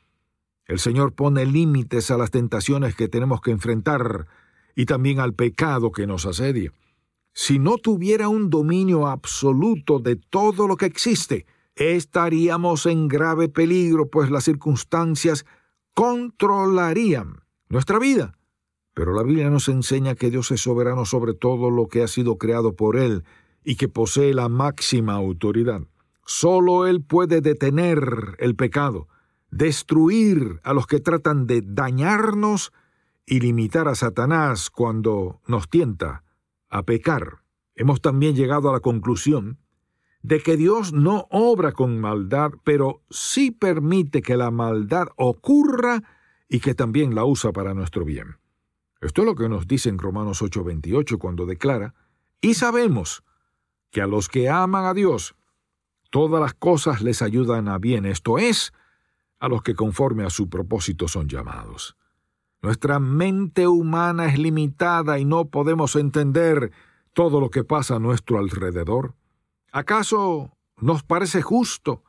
el 0.71 0.79
Señor 0.79 1.15
pone 1.15 1.47
límites 1.47 2.12
a 2.12 2.17
las 2.17 2.31
tentaciones 2.31 2.95
que 2.95 3.09
tenemos 3.09 3.41
que 3.41 3.50
enfrentar 3.50 4.29
y 4.77 4.87
también 4.87 5.19
al 5.19 5.35
pecado 5.35 5.91
que 5.91 6.07
nos 6.07 6.27
asedia. 6.27 6.73
Si 7.32 7.58
no 7.58 7.78
tuviera 7.78 8.28
un 8.28 8.50
dominio 8.50 9.06
absoluto 9.06 9.99
de 9.99 10.16
todo 10.16 10.66
lo 10.66 10.76
que 10.76 10.87
existe, 10.87 11.46
estaríamos 11.75 12.87
en 12.87 13.08
grave 13.08 13.49
peligro, 13.49 14.08
pues 14.08 14.30
las 14.30 14.44
circunstancias 14.44 15.46
controlarían 15.94 17.42
nuestra 17.68 17.99
vida. 17.99 18.37
Pero 18.94 19.14
la 19.14 19.22
Biblia 19.22 19.50
nos 19.50 19.68
enseña 19.68 20.14
que 20.14 20.30
Dios 20.30 20.50
es 20.50 20.60
soberano 20.60 21.04
sobre 21.04 21.34
todo 21.34 21.70
lo 21.70 21.87
que 21.87 22.02
ha 22.02 22.08
sido 22.08 22.37
creado 22.37 22.75
por 22.75 22.96
Él 22.96 23.25
y 23.64 23.76
que 23.76 23.88
posee 23.88 24.34
la 24.34 24.49
máxima 24.49 25.14
autoridad. 25.14 25.82
Solo 26.26 26.87
Él 26.87 27.02
puede 27.02 27.40
detener 27.40 28.37
el 28.38 28.56
pecado 28.56 29.08
destruir 29.50 30.60
a 30.62 30.72
los 30.72 30.87
que 30.87 31.00
tratan 31.00 31.46
de 31.46 31.62
dañarnos 31.64 32.72
y 33.26 33.40
limitar 33.40 33.88
a 33.88 33.94
Satanás 33.94 34.70
cuando 34.70 35.40
nos 35.46 35.68
tienta 35.68 36.25
a 36.71 36.85
pecar. 36.85 37.43
Hemos 37.75 38.00
también 38.00 38.35
llegado 38.35 38.71
a 38.71 38.73
la 38.73 38.81
conclusión 38.81 39.59
de 40.23 40.41
que 40.41 40.57
Dios 40.57 40.93
no 40.93 41.27
obra 41.31 41.73
con 41.73 42.00
maldad, 42.00 42.53
pero 42.65 43.03
sí 43.11 43.50
permite 43.50 44.23
que 44.23 44.37
la 44.37 44.50
maldad 44.50 45.09
ocurra 45.17 46.03
y 46.49 46.61
que 46.61 46.75
también 46.75 47.15
la 47.15 47.25
usa 47.25 47.53
para 47.53 47.75
nuestro 47.75 48.05
bien. 48.05 48.37
Esto 49.00 49.23
es 49.23 49.27
lo 49.27 49.35
que 49.35 49.49
nos 49.49 49.67
dice 49.67 49.89
en 49.89 49.99
Romanos 49.99 50.43
8:28 50.43 51.19
cuando 51.19 51.47
declara, 51.47 51.95
y 52.41 52.55
sabemos 52.55 53.23
que 53.91 54.03
a 54.03 54.07
los 54.07 54.29
que 54.29 54.49
aman 54.49 54.85
a 54.85 54.95
Dios, 54.95 55.35
todas 56.11 56.41
las 56.41 56.55
cosas 56.55 57.03
les 57.03 57.23
ayudan 57.23 57.69
a 57.69 57.79
bien, 57.79 58.05
esto 58.05 58.39
es, 58.39 58.73
a 59.39 59.49
los 59.49 59.62
que 59.62 59.75
conforme 59.75 60.25
a 60.25 60.31
su 60.31 60.50
propósito 60.50 61.09
son 61.09 61.29
llamados. 61.29 61.97
Nuestra 62.62 62.99
mente 62.99 63.67
humana 63.67 64.26
es 64.26 64.38
limitada 64.38 65.19
y 65.19 65.25
no 65.25 65.47
podemos 65.47 65.97
entender 65.97 66.73
todo 67.14 67.40
lo 67.40 67.50
que 67.50 67.64
pasa 67.64 67.97
a 67.97 68.00
nuestro 68.00 68.38
alrededor. 68.38 69.14
¿Acaso 69.73 70.57
nos 70.76 71.02
parece 71.02 71.40
justo 71.40 72.02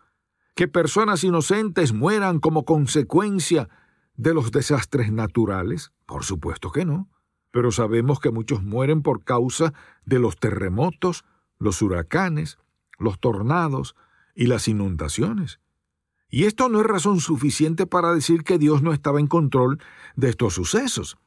que 0.56 0.68
personas 0.68 1.24
inocentes 1.24 1.94
mueran 1.94 2.40
como 2.40 2.66
consecuencia 2.66 3.70
de 4.16 4.34
los 4.34 4.52
desastres 4.52 5.12
naturales? 5.12 5.94
Por 6.06 6.26
supuesto 6.26 6.72
que 6.72 6.86
no. 6.86 7.10
Pero 7.52 7.72
sabemos 7.72 8.20
que 8.20 8.32
muchos 8.32 8.62
mueren 8.62 9.02
por 9.02 9.24
causa 9.24 9.74
de 10.06 10.20
los 10.20 10.38
terremotos, 10.38 11.26
los 11.60 11.82
huracanes, 11.82 12.58
los 12.98 13.20
tornados 13.20 13.96
y 14.36 14.48
las 14.48 14.68
inundaciones. 14.68 15.60
Y 16.34 16.46
esto 16.46 16.70
no 16.70 16.80
es 16.80 16.88
razón 16.88 17.20
suficiente 17.20 17.86
para 17.86 18.14
decir 18.14 18.44
que 18.44 18.58
Dios 18.58 18.82
no 18.82 18.94
estaba 18.94 19.20
en 19.20 19.28
control 19.28 19.80
de 20.16 20.30
estos 20.30 20.54
sucesos. 20.54 21.18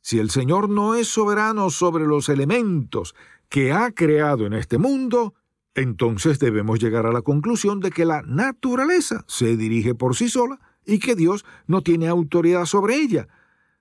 Si 0.00 0.18
el 0.18 0.30
Señor 0.30 0.70
no 0.70 0.94
es 0.94 1.06
soberano 1.06 1.68
sobre 1.68 2.06
los 2.06 2.30
elementos 2.30 3.14
que 3.50 3.72
ha 3.72 3.92
creado 3.92 4.46
en 4.46 4.54
este 4.54 4.78
mundo, 4.78 5.34
entonces 5.74 6.38
debemos 6.38 6.78
llegar 6.78 7.04
a 7.04 7.12
la 7.12 7.20
conclusión 7.20 7.80
de 7.80 7.90
que 7.90 8.06
la 8.06 8.22
naturaleza 8.22 9.24
se 9.28 9.56
dirige 9.58 9.94
por 9.94 10.16
sí 10.16 10.30
sola 10.30 10.58
y 10.86 10.98
que 10.98 11.14
Dios 11.14 11.44
no 11.66 11.82
tiene 11.82 12.08
autoridad 12.08 12.64
sobre 12.64 12.96
ella. 12.96 13.28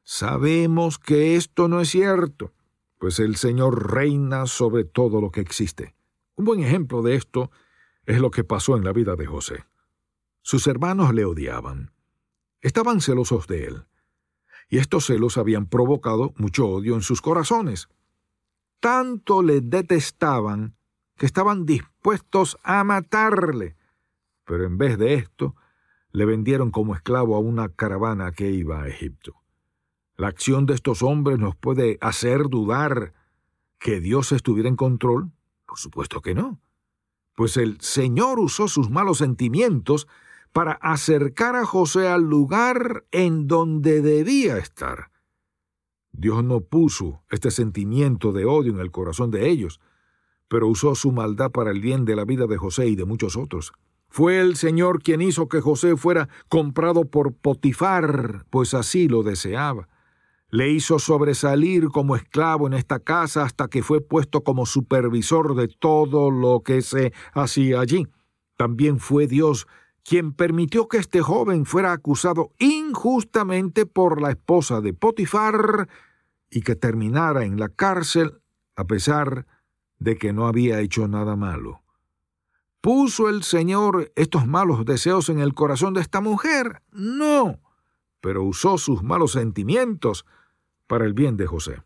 Sabemos 0.03 0.99
que 0.99 1.37
esto 1.37 1.69
no 1.69 1.79
es 1.79 1.89
cierto, 1.89 2.51
pues 2.99 3.19
el 3.19 3.37
Señor 3.37 3.93
reina 3.93 4.47
sobre 4.47 4.83
todo 4.83 5.21
lo 5.21 5.31
que 5.31 5.39
existe. 5.39 5.95
Un 6.35 6.43
buen 6.43 6.61
ejemplo 6.61 7.01
de 7.01 7.15
esto 7.15 7.51
es 8.05 8.19
lo 8.19 8.31
que 8.31 8.43
pasó 8.43 8.75
en 8.75 8.83
la 8.83 8.91
vida 8.91 9.15
de 9.15 9.25
José. 9.25 9.63
Sus 10.43 10.67
hermanos 10.67 11.13
le 11.13 11.23
odiaban. 11.23 11.91
Estaban 12.61 12.99
celosos 12.99 13.47
de 13.47 13.63
él. 13.63 13.85
Y 14.69 14.77
estos 14.77 15.05
celos 15.05 15.37
habían 15.37 15.67
provocado 15.67 16.33
mucho 16.37 16.67
odio 16.67 16.95
en 16.95 17.01
sus 17.01 17.21
corazones. 17.21 17.87
Tanto 18.81 19.41
le 19.41 19.61
detestaban 19.61 20.75
que 21.15 21.25
estaban 21.25 21.65
dispuestos 21.65 22.57
a 22.61 22.83
matarle. 22.83 23.77
Pero 24.45 24.65
en 24.65 24.77
vez 24.77 24.97
de 24.97 25.13
esto, 25.13 25.55
le 26.11 26.25
vendieron 26.25 26.71
como 26.71 26.93
esclavo 26.93 27.37
a 27.37 27.39
una 27.39 27.69
caravana 27.69 28.33
que 28.33 28.51
iba 28.51 28.83
a 28.83 28.87
Egipto. 28.89 29.41
La 30.17 30.27
acción 30.27 30.65
de 30.65 30.73
estos 30.73 31.03
hombres 31.03 31.39
nos 31.39 31.55
puede 31.55 31.97
hacer 32.01 32.49
dudar 32.49 33.13
que 33.79 34.01
Dios 34.01 34.33
estuviera 34.33 34.67
en 34.67 34.75
control. 34.75 35.31
Por 35.65 35.79
supuesto 35.79 36.21
que 36.21 36.35
no. 36.35 36.59
pues 37.35 37.57
el 37.57 37.79
Señor 37.81 38.39
usó 38.39 38.67
sus 38.67 38.89
malos 38.91 39.19
sentimientos 39.19 40.07
para 40.53 40.73
acercar 40.73 41.55
a 41.55 41.65
José 41.65 42.07
al 42.07 42.21
lugar 42.21 43.05
en 43.11 43.47
donde 43.47 44.01
debía 44.01 44.57
estar. 44.57 45.11
Dios 46.11 46.43
no 46.43 46.61
puso 46.61 47.23
este 47.31 47.49
sentimiento 47.49 48.31
de 48.31 48.45
odio 48.45 48.71
en 48.71 48.79
el 48.79 48.91
corazón 48.91 49.31
de 49.31 49.49
ellos, 49.49 49.81
pero 50.47 50.67
usó 50.67 50.93
su 50.93 51.11
maldad 51.11 51.51
para 51.51 51.71
el 51.71 51.81
bien 51.81 52.05
de 52.05 52.15
la 52.15 52.23
vida 52.23 52.45
de 52.45 52.57
José 52.57 52.85
y 52.87 52.95
de 52.95 53.05
muchos 53.05 53.35
otros. 53.35 53.73
Fue 54.09 54.39
el 54.39 54.55
Señor 54.55 55.01
quien 55.01 55.23
hizo 55.23 55.49
que 55.49 55.59
José 55.59 55.97
fuera 55.97 56.29
comprado 56.47 57.05
por 57.05 57.33
Potifar, 57.33 58.45
pues 58.51 58.75
así 58.75 59.07
lo 59.07 59.23
deseaba. 59.23 59.89
Le 60.49 60.69
hizo 60.69 60.99
sobresalir 60.99 61.87
como 61.87 62.15
esclavo 62.15 62.67
en 62.67 62.73
esta 62.73 62.99
casa 62.99 63.41
hasta 63.41 63.69
que 63.69 63.81
fue 63.81 64.01
puesto 64.01 64.43
como 64.43 64.67
supervisor 64.67 65.55
de 65.55 65.67
todo 65.67 66.29
lo 66.29 66.61
que 66.61 66.83
se 66.83 67.11
hacía 67.33 67.79
allí. 67.79 68.05
También 68.55 68.99
fue 68.99 69.25
Dios 69.25 69.65
quien 70.03 70.33
permitió 70.33 70.87
que 70.87 70.97
este 70.97 71.21
joven 71.21 71.65
fuera 71.65 71.93
acusado 71.93 72.51
injustamente 72.59 73.85
por 73.85 74.21
la 74.21 74.31
esposa 74.31 74.81
de 74.81 74.93
Potifar 74.93 75.87
y 76.49 76.61
que 76.61 76.75
terminara 76.75 77.45
en 77.45 77.59
la 77.59 77.69
cárcel 77.69 78.41
a 78.75 78.85
pesar 78.85 79.47
de 79.99 80.17
que 80.17 80.33
no 80.33 80.47
había 80.47 80.81
hecho 80.81 81.07
nada 81.07 81.35
malo. 81.35 81.81
¿Puso 82.81 83.29
el 83.29 83.43
Señor 83.43 84.11
estos 84.15 84.45
malos 84.45 84.83
deseos 84.83 85.29
en 85.29 85.39
el 85.39 85.53
corazón 85.53 85.93
de 85.93 86.01
esta 86.01 86.19
mujer? 86.19 86.81
No, 86.91 87.61
pero 88.19 88.43
usó 88.43 88.77
sus 88.77 89.03
malos 89.03 89.31
sentimientos 89.31 90.25
para 90.85 91.05
el 91.05 91.13
bien 91.13 91.37
de 91.37 91.47
José. 91.47 91.81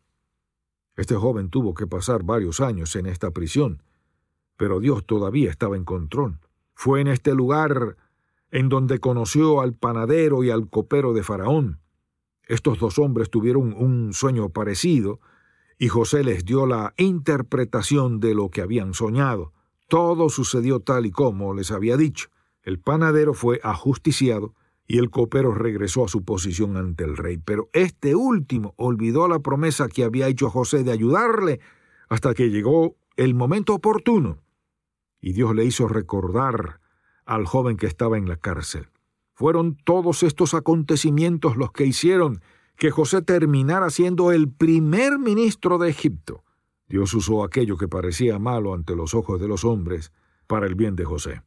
Este 0.96 1.14
joven 1.16 1.52
tuvo 1.52 1.76
que 1.76 1.86
pasar 1.86 2.24
varios 2.24 2.60
años 2.60 2.96
en 2.96 3.06
esta 3.06 3.30
prisión, 3.30 3.84
pero 4.56 4.80
Dios 4.80 5.06
todavía 5.06 5.52
estaba 5.52 5.76
en 5.76 5.86
control. 5.86 6.40
Fue 6.74 7.00
en 7.00 7.08
este 7.08 7.36
lugar 7.36 7.96
en 8.52 8.70
donde 8.70 9.00
conoció 9.00 9.62
al 9.62 9.74
panadero 9.74 10.44
y 10.44 10.50
al 10.50 10.70
copero 10.70 11.14
de 11.14 11.24
Faraón. 11.24 11.80
Estos 12.48 12.80
dos 12.80 12.98
hombres 12.98 13.30
tuvieron 13.30 13.74
un 13.74 14.14
sueño 14.14 14.50
parecido, 14.50 15.20
y 15.78 15.90
José 15.90 16.24
les 16.24 16.46
dio 16.46 16.66
la 16.66 16.94
interpretación 16.98 18.20
de 18.20 18.34
lo 18.34 18.50
que 18.50 18.62
habían 18.62 18.94
soñado. 18.94 19.54
Todo 19.88 20.30
sucedió 20.30 20.80
tal 20.80 21.06
y 21.06 21.12
como 21.12 21.54
les 21.54 21.72
había 21.72 21.98
dicho. 21.98 22.30
El 22.64 22.80
panadero 22.80 23.34
fue 23.34 23.60
ajusticiado 23.64 24.56
y 24.88 24.98
el 24.98 25.10
copero 25.10 25.54
regresó 25.54 26.06
a 26.06 26.08
su 26.08 26.24
posición 26.24 26.78
ante 26.78 27.04
el 27.04 27.16
rey. 27.16 27.38
Pero 27.38 27.70
este 27.74 28.16
último 28.16 28.74
olvidó 28.78 29.28
la 29.28 29.40
promesa 29.40 29.88
que 29.88 30.04
había 30.04 30.28
hecho 30.28 30.50
José 30.50 30.84
de 30.84 30.92
ayudarle 30.92 31.60
hasta 32.10 32.34
que 32.34 32.50
llegó 32.50 32.96
el 33.18 33.36
momento 33.36 33.76
oportuno. 33.76 34.40
Y 35.22 35.34
Dios 35.34 35.54
le 35.54 35.66
hizo 35.66 35.88
recordar 35.88 36.80
al 37.28 37.46
joven 37.46 37.78
que 37.78 37.86
estaba 37.86 38.18
en 38.18 38.28
la 38.28 38.38
cárcel. 38.38 38.88
Fueron 39.34 39.76
todos 39.76 40.24
estos 40.24 40.56
acontecimientos 40.56 41.58
los 41.58 41.72
que 41.72 41.86
hicieron 41.86 42.42
que 42.78 42.90
José 42.90 43.22
terminara 43.22 43.90
siendo 43.92 44.32
el 44.32 44.50
primer 44.50 45.20
ministro 45.20 45.78
de 45.78 45.90
Egipto. 45.90 46.44
Dios 46.88 47.14
usó 47.14 47.44
aquello 47.44 47.78
que 47.78 47.88
parecía 47.88 48.40
malo 48.40 48.74
ante 48.74 48.96
los 48.96 49.14
ojos 49.14 49.40
de 49.42 49.48
los 49.48 49.66
hombres 49.66 50.12
para 50.48 50.66
el 50.66 50.76
bien 50.76 50.96
de 50.96 51.04
José. 51.06 51.42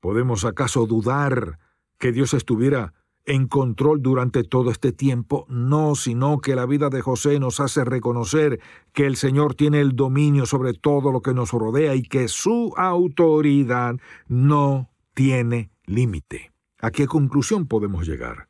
¿Podemos 0.00 0.44
acaso 0.44 0.86
dudar 0.86 1.58
que 1.98 2.12
Dios 2.12 2.32
estuviera 2.32 2.94
en 3.24 3.48
control 3.48 4.02
durante 4.02 4.44
todo 4.44 4.70
este 4.70 4.92
tiempo? 4.92 5.46
No, 5.48 5.96
sino 5.96 6.38
que 6.38 6.54
la 6.54 6.66
vida 6.66 6.90
de 6.90 7.00
José 7.00 7.40
nos 7.40 7.58
hace 7.58 7.84
reconocer 7.84 8.60
que 8.92 9.06
el 9.06 9.16
Señor 9.16 9.54
tiene 9.54 9.80
el 9.80 9.96
dominio 9.96 10.46
sobre 10.46 10.74
todo 10.74 11.10
lo 11.10 11.22
que 11.22 11.34
nos 11.34 11.50
rodea 11.50 11.96
y 11.96 12.02
que 12.02 12.28
su 12.28 12.72
autoridad 12.76 13.96
no 14.28 14.90
tiene 15.14 15.70
límite. 15.86 16.52
¿A 16.80 16.90
qué 16.90 17.06
conclusión 17.06 17.66
podemos 17.66 18.06
llegar? 18.06 18.48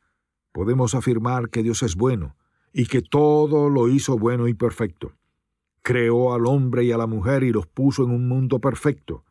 Podemos 0.51 0.95
afirmar 0.95 1.49
que 1.49 1.63
Dios 1.63 1.83
es 1.83 1.95
bueno 1.95 2.35
y 2.73 2.87
que 2.87 3.01
todo 3.01 3.69
lo 3.69 3.87
hizo 3.87 4.17
bueno 4.17 4.47
y 4.47 4.53
perfecto. 4.53 5.13
Creó 5.81 6.33
al 6.33 6.47
hombre 6.47 6.83
y 6.83 6.91
a 6.91 6.97
la 6.97 7.07
mujer 7.07 7.43
y 7.43 7.51
los 7.51 7.67
puso 7.67 8.03
en 8.03 8.11
un 8.11 8.27
mundo 8.27 8.59
perfecto. 8.59 9.23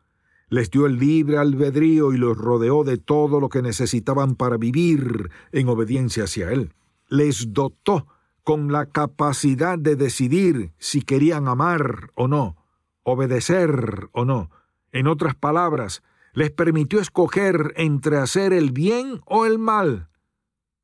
Les 0.49 0.71
dio 0.71 0.85
el 0.85 0.97
libre 0.97 1.37
albedrío 1.37 2.13
y 2.13 2.17
los 2.17 2.37
rodeó 2.37 2.83
de 2.83 2.97
todo 2.97 3.39
lo 3.39 3.49
que 3.49 3.61
necesitaban 3.61 4.35
para 4.35 4.57
vivir 4.57 5.29
en 5.51 5.67
obediencia 5.67 6.23
hacia 6.23 6.51
Él. 6.51 6.73
Les 7.09 7.53
dotó 7.53 8.07
con 8.43 8.71
la 8.71 8.85
capacidad 8.85 9.77
de 9.77 9.95
decidir 9.95 10.71
si 10.77 11.01
querían 11.01 11.47
amar 11.47 12.11
o 12.15 12.27
no, 12.27 12.55
obedecer 13.03 14.07
o 14.13 14.23
no. 14.23 14.51
En 14.91 15.07
otras 15.07 15.35
palabras, 15.35 16.03
les 16.35 16.51
permitió 16.51 16.99
escoger 16.99 17.73
entre 17.77 18.17
hacer 18.17 18.51
el 18.51 18.71
bien 18.71 19.21
o 19.25 19.45
el 19.45 19.57
mal. 19.57 20.09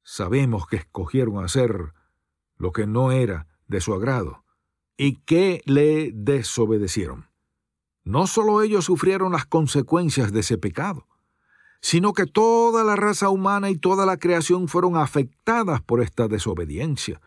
Sabemos 0.01 0.65
que 0.65 0.77
escogieron 0.77 1.43
hacer 1.43 1.93
lo 2.57 2.71
que 2.71 2.87
no 2.87 3.11
era 3.11 3.47
de 3.67 3.81
su 3.81 3.93
agrado 3.93 4.45
y 4.95 5.17
que 5.17 5.61
le 5.65 6.11
desobedecieron. 6.13 7.29
No 8.05 8.27
solo 8.27 8.61
ellos 8.61 8.85
sufrieron 8.85 9.33
las 9.33 9.45
consecuencias 9.45 10.31
de 10.31 10.39
ese 10.39 10.57
pecado, 10.57 11.07
sino 11.81 12.13
que 12.13 12.25
toda 12.25 12.85
la 12.85 12.95
raza 12.95 13.29
humana 13.29 13.69
y 13.69 13.75
toda 13.75 14.05
la 14.05 14.17
creación 14.17 14.69
fueron 14.69 14.95
afectadas 14.95 15.81
por 15.81 16.01
esta 16.01 16.29
desobediencia. 16.29 17.19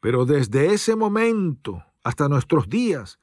Pero 0.00 0.24
desde 0.24 0.72
ese 0.72 0.94
momento 0.94 1.82
hasta 2.04 2.28
nuestros 2.28 2.68
días, 2.68 3.18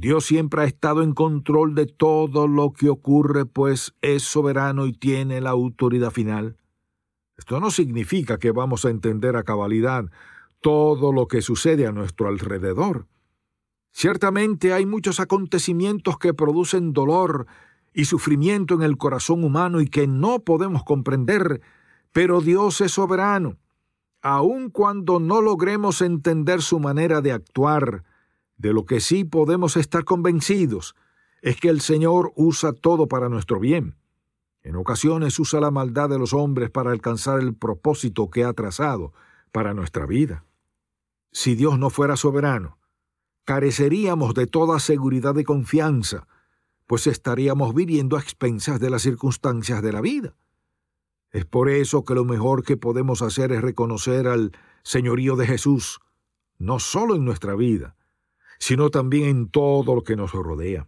Dios 0.00 0.26
siempre 0.26 0.62
ha 0.62 0.64
estado 0.64 1.02
en 1.02 1.12
control 1.12 1.74
de 1.74 1.86
todo 1.86 2.46
lo 2.46 2.72
que 2.72 2.88
ocurre, 2.88 3.46
pues 3.46 3.96
es 4.00 4.22
soberano 4.22 4.86
y 4.86 4.92
tiene 4.92 5.40
la 5.40 5.50
autoridad 5.50 6.12
final. 6.12 6.56
Esto 7.36 7.58
no 7.58 7.72
significa 7.72 8.38
que 8.38 8.52
vamos 8.52 8.84
a 8.84 8.90
entender 8.90 9.34
a 9.34 9.42
cabalidad 9.42 10.04
todo 10.60 11.12
lo 11.12 11.26
que 11.26 11.42
sucede 11.42 11.88
a 11.88 11.90
nuestro 11.90 12.28
alrededor. 12.28 13.06
Ciertamente 13.90 14.72
hay 14.72 14.86
muchos 14.86 15.18
acontecimientos 15.18 16.16
que 16.16 16.32
producen 16.32 16.92
dolor 16.92 17.48
y 17.92 18.04
sufrimiento 18.04 18.74
en 18.74 18.82
el 18.82 18.98
corazón 18.98 19.42
humano 19.42 19.80
y 19.80 19.88
que 19.88 20.06
no 20.06 20.44
podemos 20.44 20.84
comprender, 20.84 21.60
pero 22.12 22.40
Dios 22.40 22.80
es 22.82 22.92
soberano. 22.92 23.56
Aun 24.22 24.70
cuando 24.70 25.18
no 25.18 25.40
logremos 25.40 26.02
entender 26.02 26.62
su 26.62 26.78
manera 26.78 27.20
de 27.20 27.32
actuar, 27.32 28.04
de 28.58 28.72
lo 28.72 28.84
que 28.84 29.00
sí 29.00 29.24
podemos 29.24 29.76
estar 29.76 30.04
convencidos 30.04 30.94
es 31.40 31.56
que 31.58 31.68
el 31.68 31.80
Señor 31.80 32.32
usa 32.36 32.72
todo 32.72 33.06
para 33.06 33.28
nuestro 33.28 33.60
bien. 33.60 33.96
En 34.62 34.76
ocasiones 34.76 35.38
usa 35.38 35.60
la 35.60 35.70
maldad 35.70 36.08
de 36.08 36.18
los 36.18 36.34
hombres 36.34 36.68
para 36.68 36.90
alcanzar 36.90 37.38
el 37.38 37.54
propósito 37.54 38.28
que 38.28 38.44
ha 38.44 38.52
trazado 38.52 39.12
para 39.52 39.72
nuestra 39.72 40.04
vida. 40.04 40.44
Si 41.30 41.54
Dios 41.54 41.78
no 41.78 41.90
fuera 41.90 42.16
soberano, 42.16 42.78
careceríamos 43.44 44.34
de 44.34 44.46
toda 44.46 44.80
seguridad 44.80 45.36
y 45.36 45.44
confianza, 45.44 46.26
pues 46.86 47.06
estaríamos 47.06 47.74
viviendo 47.74 48.16
a 48.16 48.20
expensas 48.20 48.80
de 48.80 48.90
las 48.90 49.02
circunstancias 49.02 49.82
de 49.82 49.92
la 49.92 50.00
vida. 50.00 50.34
Es 51.30 51.44
por 51.44 51.68
eso 51.68 52.04
que 52.04 52.14
lo 52.14 52.24
mejor 52.24 52.64
que 52.64 52.76
podemos 52.76 53.22
hacer 53.22 53.52
es 53.52 53.62
reconocer 53.62 54.26
al 54.26 54.52
señorío 54.82 55.36
de 55.36 55.46
Jesús, 55.46 56.00
no 56.58 56.78
solo 56.78 57.14
en 57.14 57.24
nuestra 57.24 57.54
vida, 57.54 57.94
sino 58.58 58.90
también 58.90 59.28
en 59.28 59.48
todo 59.48 59.94
lo 59.94 60.02
que 60.02 60.16
nos 60.16 60.32
rodea. 60.32 60.86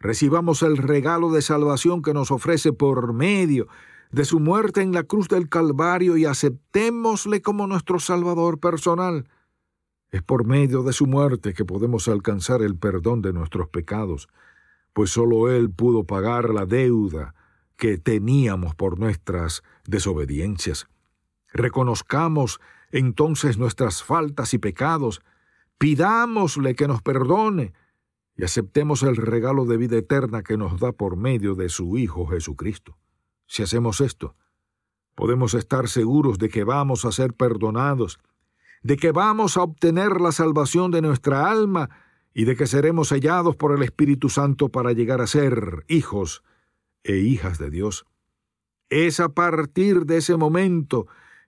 Recibamos 0.00 0.62
el 0.62 0.76
regalo 0.76 1.32
de 1.32 1.42
salvación 1.42 2.02
que 2.02 2.12
nos 2.12 2.30
ofrece 2.30 2.72
por 2.72 3.12
medio 3.12 3.68
de 4.12 4.24
su 4.24 4.38
muerte 4.38 4.82
en 4.82 4.92
la 4.92 5.02
cruz 5.02 5.28
del 5.28 5.48
Calvario 5.48 6.16
y 6.16 6.24
aceptémosle 6.24 7.42
como 7.42 7.66
nuestro 7.66 7.98
Salvador 7.98 8.60
personal. 8.60 9.28
Es 10.10 10.22
por 10.22 10.46
medio 10.46 10.82
de 10.82 10.92
su 10.92 11.06
muerte 11.06 11.54
que 11.54 11.64
podemos 11.64 12.06
alcanzar 12.06 12.62
el 12.62 12.76
perdón 12.76 13.22
de 13.22 13.32
nuestros 13.32 13.68
pecados, 13.68 14.28
pues 14.92 15.10
sólo 15.10 15.50
Él 15.50 15.70
pudo 15.70 16.04
pagar 16.04 16.50
la 16.50 16.66
deuda 16.66 17.34
que 17.76 17.98
teníamos 17.98 18.76
por 18.76 18.98
nuestras 19.00 19.62
desobediencias. 19.86 20.86
Reconozcamos 21.52 22.60
entonces 22.92 23.58
nuestras 23.58 24.04
faltas 24.04 24.54
y 24.54 24.58
pecados, 24.58 25.20
pidámosle 25.78 26.74
que 26.74 26.88
nos 26.88 27.02
perdone 27.02 27.72
y 28.36 28.44
aceptemos 28.44 29.02
el 29.02 29.16
regalo 29.16 29.64
de 29.64 29.76
vida 29.76 29.96
eterna 29.96 30.42
que 30.42 30.56
nos 30.56 30.80
da 30.80 30.92
por 30.92 31.16
medio 31.16 31.54
de 31.54 31.68
su 31.68 31.96
Hijo 31.98 32.26
Jesucristo. 32.26 32.96
Si 33.46 33.62
hacemos 33.62 34.00
esto, 34.00 34.34
podemos 35.14 35.54
estar 35.54 35.88
seguros 35.88 36.38
de 36.38 36.48
que 36.48 36.64
vamos 36.64 37.04
a 37.04 37.12
ser 37.12 37.34
perdonados, 37.34 38.18
de 38.82 38.96
que 38.96 39.12
vamos 39.12 39.56
a 39.56 39.62
obtener 39.62 40.20
la 40.20 40.32
salvación 40.32 40.90
de 40.90 41.02
nuestra 41.02 41.50
alma 41.50 41.90
y 42.34 42.44
de 42.44 42.56
que 42.56 42.66
seremos 42.66 43.08
sellados 43.08 43.56
por 43.56 43.74
el 43.74 43.82
Espíritu 43.82 44.28
Santo 44.28 44.68
para 44.68 44.92
llegar 44.92 45.20
a 45.20 45.26
ser 45.26 45.84
hijos 45.88 46.42
e 47.04 47.16
hijas 47.18 47.58
de 47.58 47.70
Dios. 47.70 48.06
Es 48.88 49.20
a 49.20 49.28
partir 49.28 50.04
de 50.04 50.18
ese 50.18 50.36
momento 50.36 51.06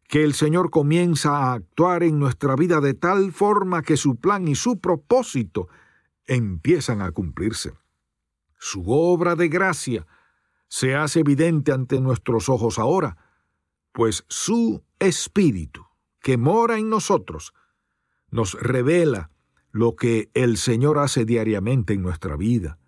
que 0.08 0.22
el 0.22 0.34
Señor 0.34 0.70
comienza 0.70 1.36
a 1.36 1.52
actuar 1.54 2.02
en 2.02 2.18
nuestra 2.18 2.54
vida 2.56 2.80
de 2.80 2.94
tal 2.94 3.32
forma 3.32 3.82
que 3.82 3.96
su 3.96 4.16
plan 4.16 4.46
y 4.48 4.54
su 4.54 4.80
propósito 4.80 5.68
empiezan 6.26 7.02
a 7.02 7.10
cumplirse. 7.12 7.72
su 8.58 8.84
obra 8.90 9.36
de 9.36 9.48
gracia, 9.48 10.06
se 10.68 10.96
hace 10.96 11.20
evidente 11.20 11.72
ante 11.72 12.00
nuestros 12.00 12.48
ojos 12.48 12.78
ahora, 12.78 13.16
pues 13.92 14.24
su 14.28 14.82
Espíritu, 14.98 15.84
que 16.20 16.38
mora 16.38 16.78
en 16.78 16.88
nosotros, 16.88 17.52
nos 18.30 18.54
revela 18.54 19.30
lo 19.70 19.94
que 19.94 20.30
el 20.32 20.56
Señor 20.56 20.98
hace 20.98 21.24
diariamente 21.26 21.92
en 21.92 22.02
nuestra 22.02 22.36
vida. 22.36 22.78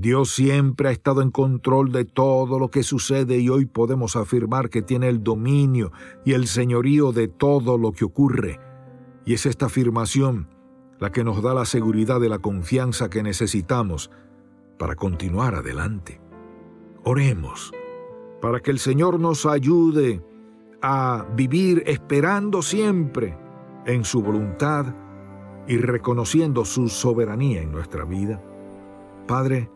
Dios 0.00 0.30
siempre 0.30 0.90
ha 0.90 0.92
estado 0.92 1.22
en 1.22 1.32
control 1.32 1.90
de 1.90 2.04
todo 2.04 2.60
lo 2.60 2.70
que 2.70 2.84
sucede 2.84 3.38
y 3.38 3.48
hoy 3.48 3.66
podemos 3.66 4.14
afirmar 4.14 4.70
que 4.70 4.80
tiene 4.80 5.08
el 5.08 5.24
dominio 5.24 5.90
y 6.24 6.34
el 6.34 6.46
señorío 6.46 7.10
de 7.10 7.26
todo 7.26 7.76
lo 7.78 7.90
que 7.90 8.04
ocurre. 8.04 8.60
Y 9.26 9.34
es 9.34 9.44
esta 9.44 9.66
afirmación 9.66 10.48
la 11.00 11.10
que 11.10 11.24
nos 11.24 11.42
da 11.42 11.52
la 11.52 11.64
seguridad 11.64 12.20
de 12.20 12.28
la 12.28 12.38
confianza 12.38 13.10
que 13.10 13.24
necesitamos 13.24 14.12
para 14.78 14.94
continuar 14.94 15.56
adelante. 15.56 16.20
Oremos 17.02 17.72
para 18.40 18.60
que 18.60 18.70
el 18.70 18.78
Señor 18.78 19.18
nos 19.18 19.46
ayude 19.46 20.24
a 20.80 21.26
vivir 21.34 21.82
esperando 21.86 22.62
siempre 22.62 23.36
en 23.84 24.04
su 24.04 24.22
voluntad 24.22 24.94
y 25.66 25.76
reconociendo 25.76 26.64
su 26.64 26.88
soberanía 26.88 27.62
en 27.62 27.72
nuestra 27.72 28.04
vida. 28.04 28.40
Padre, 29.26 29.68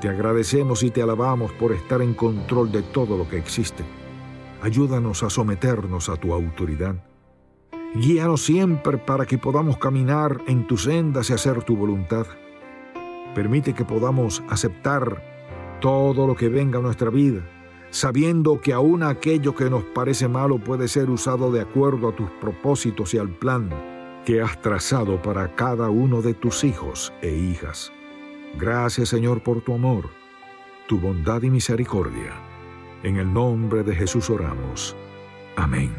te 0.00 0.08
agradecemos 0.08 0.82
y 0.82 0.90
te 0.90 1.02
alabamos 1.02 1.52
por 1.52 1.72
estar 1.72 2.02
en 2.02 2.14
control 2.14 2.70
de 2.70 2.82
todo 2.82 3.16
lo 3.16 3.28
que 3.28 3.38
existe. 3.38 3.82
Ayúdanos 4.62 5.22
a 5.22 5.30
someternos 5.30 6.08
a 6.08 6.16
tu 6.16 6.32
autoridad. 6.32 6.96
Guíanos 7.94 8.42
siempre 8.44 8.98
para 8.98 9.24
que 9.24 9.38
podamos 9.38 9.78
caminar 9.78 10.42
en 10.46 10.66
tus 10.66 10.84
sendas 10.84 11.30
y 11.30 11.32
hacer 11.32 11.62
tu 11.62 11.76
voluntad. 11.76 12.26
Permite 13.34 13.72
que 13.72 13.84
podamos 13.84 14.42
aceptar 14.50 15.78
todo 15.80 16.26
lo 16.26 16.34
que 16.34 16.48
venga 16.48 16.78
a 16.78 16.82
nuestra 16.82 17.10
vida, 17.10 17.40
sabiendo 17.90 18.60
que 18.60 18.72
aún 18.74 19.02
aquello 19.02 19.54
que 19.54 19.70
nos 19.70 19.84
parece 19.84 20.28
malo 20.28 20.58
puede 20.58 20.88
ser 20.88 21.08
usado 21.08 21.50
de 21.50 21.60
acuerdo 21.60 22.08
a 22.08 22.16
tus 22.16 22.30
propósitos 22.32 23.14
y 23.14 23.18
al 23.18 23.30
plan 23.30 23.70
que 24.26 24.42
has 24.42 24.60
trazado 24.60 25.22
para 25.22 25.54
cada 25.54 25.88
uno 25.88 26.20
de 26.20 26.34
tus 26.34 26.64
hijos 26.64 27.12
e 27.22 27.30
hijas. 27.30 27.92
Gracias 28.58 29.10
Señor 29.10 29.42
por 29.42 29.60
tu 29.60 29.74
amor, 29.74 30.08
tu 30.88 30.98
bondad 30.98 31.42
y 31.42 31.50
misericordia. 31.50 32.32
En 33.02 33.16
el 33.16 33.30
nombre 33.30 33.82
de 33.82 33.94
Jesús 33.94 34.30
oramos. 34.30 34.96
Amén. 35.56 35.94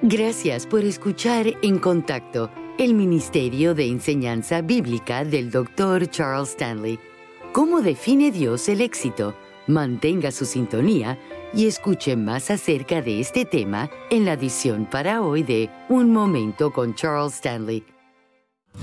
Gracias 0.00 0.66
por 0.66 0.84
escuchar 0.84 1.46
En 1.60 1.78
Contacto, 1.78 2.50
el 2.78 2.94
Ministerio 2.94 3.74
de 3.74 3.88
Enseñanza 3.88 4.62
Bíblica 4.62 5.24
del 5.24 5.50
Dr. 5.50 6.08
Charles 6.08 6.50
Stanley. 6.50 6.98
¿Cómo 7.52 7.82
define 7.82 8.30
Dios 8.30 8.68
el 8.68 8.80
éxito? 8.80 9.34
Mantenga 9.66 10.30
su 10.30 10.46
sintonía 10.46 11.18
y 11.52 11.66
escuche 11.66 12.16
más 12.16 12.50
acerca 12.50 13.02
de 13.02 13.20
este 13.20 13.44
tema 13.44 13.90
en 14.10 14.24
la 14.24 14.32
edición 14.32 14.86
para 14.86 15.20
hoy 15.20 15.42
de 15.42 15.68
Un 15.90 16.10
Momento 16.10 16.72
con 16.72 16.94
Charles 16.94 17.34
Stanley. 17.34 17.84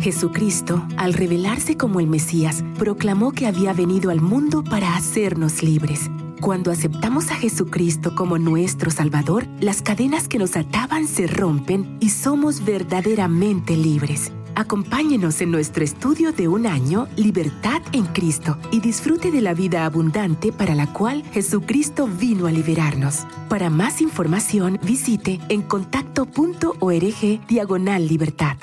Jesucristo, 0.00 0.86
al 0.96 1.14
revelarse 1.14 1.76
como 1.76 2.00
el 2.00 2.06
Mesías, 2.06 2.62
proclamó 2.78 3.32
que 3.32 3.46
había 3.46 3.72
venido 3.72 4.10
al 4.10 4.20
mundo 4.20 4.62
para 4.62 4.94
hacernos 4.94 5.62
libres. 5.62 6.10
Cuando 6.40 6.70
aceptamos 6.70 7.30
a 7.30 7.34
Jesucristo 7.34 8.14
como 8.14 8.38
nuestro 8.38 8.90
Salvador, 8.90 9.46
las 9.58 9.80
cadenas 9.80 10.28
que 10.28 10.38
nos 10.38 10.54
ataban 10.56 11.08
se 11.08 11.26
rompen 11.26 11.96
y 11.98 12.10
somos 12.10 12.64
verdaderamente 12.64 13.76
libres. 13.76 14.32
Acompáñenos 14.54 15.40
en 15.40 15.50
nuestro 15.50 15.82
estudio 15.82 16.32
de 16.32 16.48
un 16.48 16.66
año, 16.66 17.08
Libertad 17.16 17.82
en 17.92 18.06
Cristo, 18.06 18.58
y 18.70 18.80
disfrute 18.80 19.30
de 19.30 19.40
la 19.40 19.54
vida 19.54 19.84
abundante 19.84 20.52
para 20.52 20.74
la 20.74 20.92
cual 20.92 21.24
Jesucristo 21.32 22.06
vino 22.06 22.46
a 22.46 22.52
liberarnos. 22.52 23.26
Para 23.48 23.70
más 23.70 24.00
información, 24.00 24.78
visite 24.82 25.40
en 25.48 25.62
contacto.org 25.62 27.46
diagonal 27.48 28.08
libertad. 28.08 28.56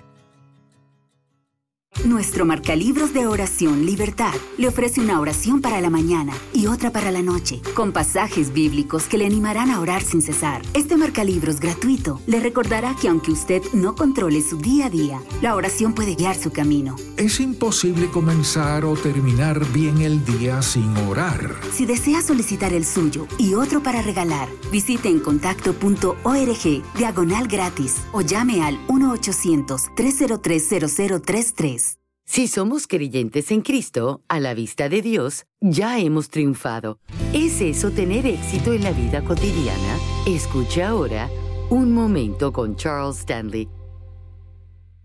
Nuestro 2.06 2.46
marcalibros 2.46 3.14
de 3.14 3.28
oración 3.28 3.86
Libertad 3.86 4.34
le 4.58 4.68
ofrece 4.68 5.00
una 5.00 5.22
oración 5.22 5.62
para 5.62 5.80
la 5.80 5.90
mañana 5.90 6.34
y 6.52 6.68
otra 6.68 6.92
para 6.92 7.12
la 7.12 7.22
noche, 7.22 7.62
con 7.76 7.94
pasajes 7.94 8.52
bíblicos 8.52 9.06
que 9.06 9.18
le 9.18 9.26
animarán 9.26 9.72
a 9.72 9.80
orar 9.80 10.02
sin 10.02 10.22
cesar. 10.22 10.62
Este 10.74 10.98
marcalibros 10.98 11.62
gratuito 11.62 12.20
le 12.28 12.42
recordará 12.42 12.94
que 13.00 13.08
aunque 13.08 13.32
usted 13.32 13.62
no 13.72 13.96
controle 13.96 14.42
su 14.42 14.58
día 14.58 14.88
a 14.88 14.90
día, 14.90 15.22
la 15.42 15.56
oración 15.56 15.94
puede 15.94 16.16
guiar 16.16 16.36
su 16.36 16.52
camino. 16.52 16.98
Es 17.16 17.40
imposible 17.40 18.10
comenzar 18.10 18.84
o 18.84 18.96
terminar 18.96 19.66
bien 19.72 20.02
el 20.02 20.26
día 20.26 20.62
sin 20.62 20.98
orar. 20.98 21.56
Si 21.72 21.86
desea 21.86 22.22
solicitar 22.22 22.74
el 22.74 22.84
suyo 22.86 23.28
y 23.38 23.54
otro 23.54 23.82
para 23.82 24.02
regalar, 24.02 24.50
visite 24.72 25.08
en 25.08 25.22
contacto.org 25.22 26.84
diagonal 26.98 27.48
gratis 27.48 27.96
o 28.12 28.20
llame 28.20 28.62
al 28.62 28.86
1-800-303-0033. 28.88 31.83
Si 32.26 32.48
somos 32.48 32.88
creyentes 32.88 33.52
en 33.52 33.62
Cristo, 33.62 34.24
a 34.30 34.40
la 34.40 34.54
vista 34.54 34.88
de 34.88 35.02
Dios, 35.02 35.46
ya 35.60 36.00
hemos 36.00 36.30
triunfado. 36.30 37.00
¿Es 37.34 37.60
eso 37.60 37.92
tener 37.92 38.26
éxito 38.26 38.72
en 38.72 38.84
la 38.84 38.92
vida 38.92 39.24
cotidiana? 39.24 39.98
Escucha 40.26 40.90
ahora 40.90 41.30
Un 41.70 41.92
Momento 41.92 42.54
con 42.54 42.78
Charles 42.78 43.20
Stanley. 43.20 43.68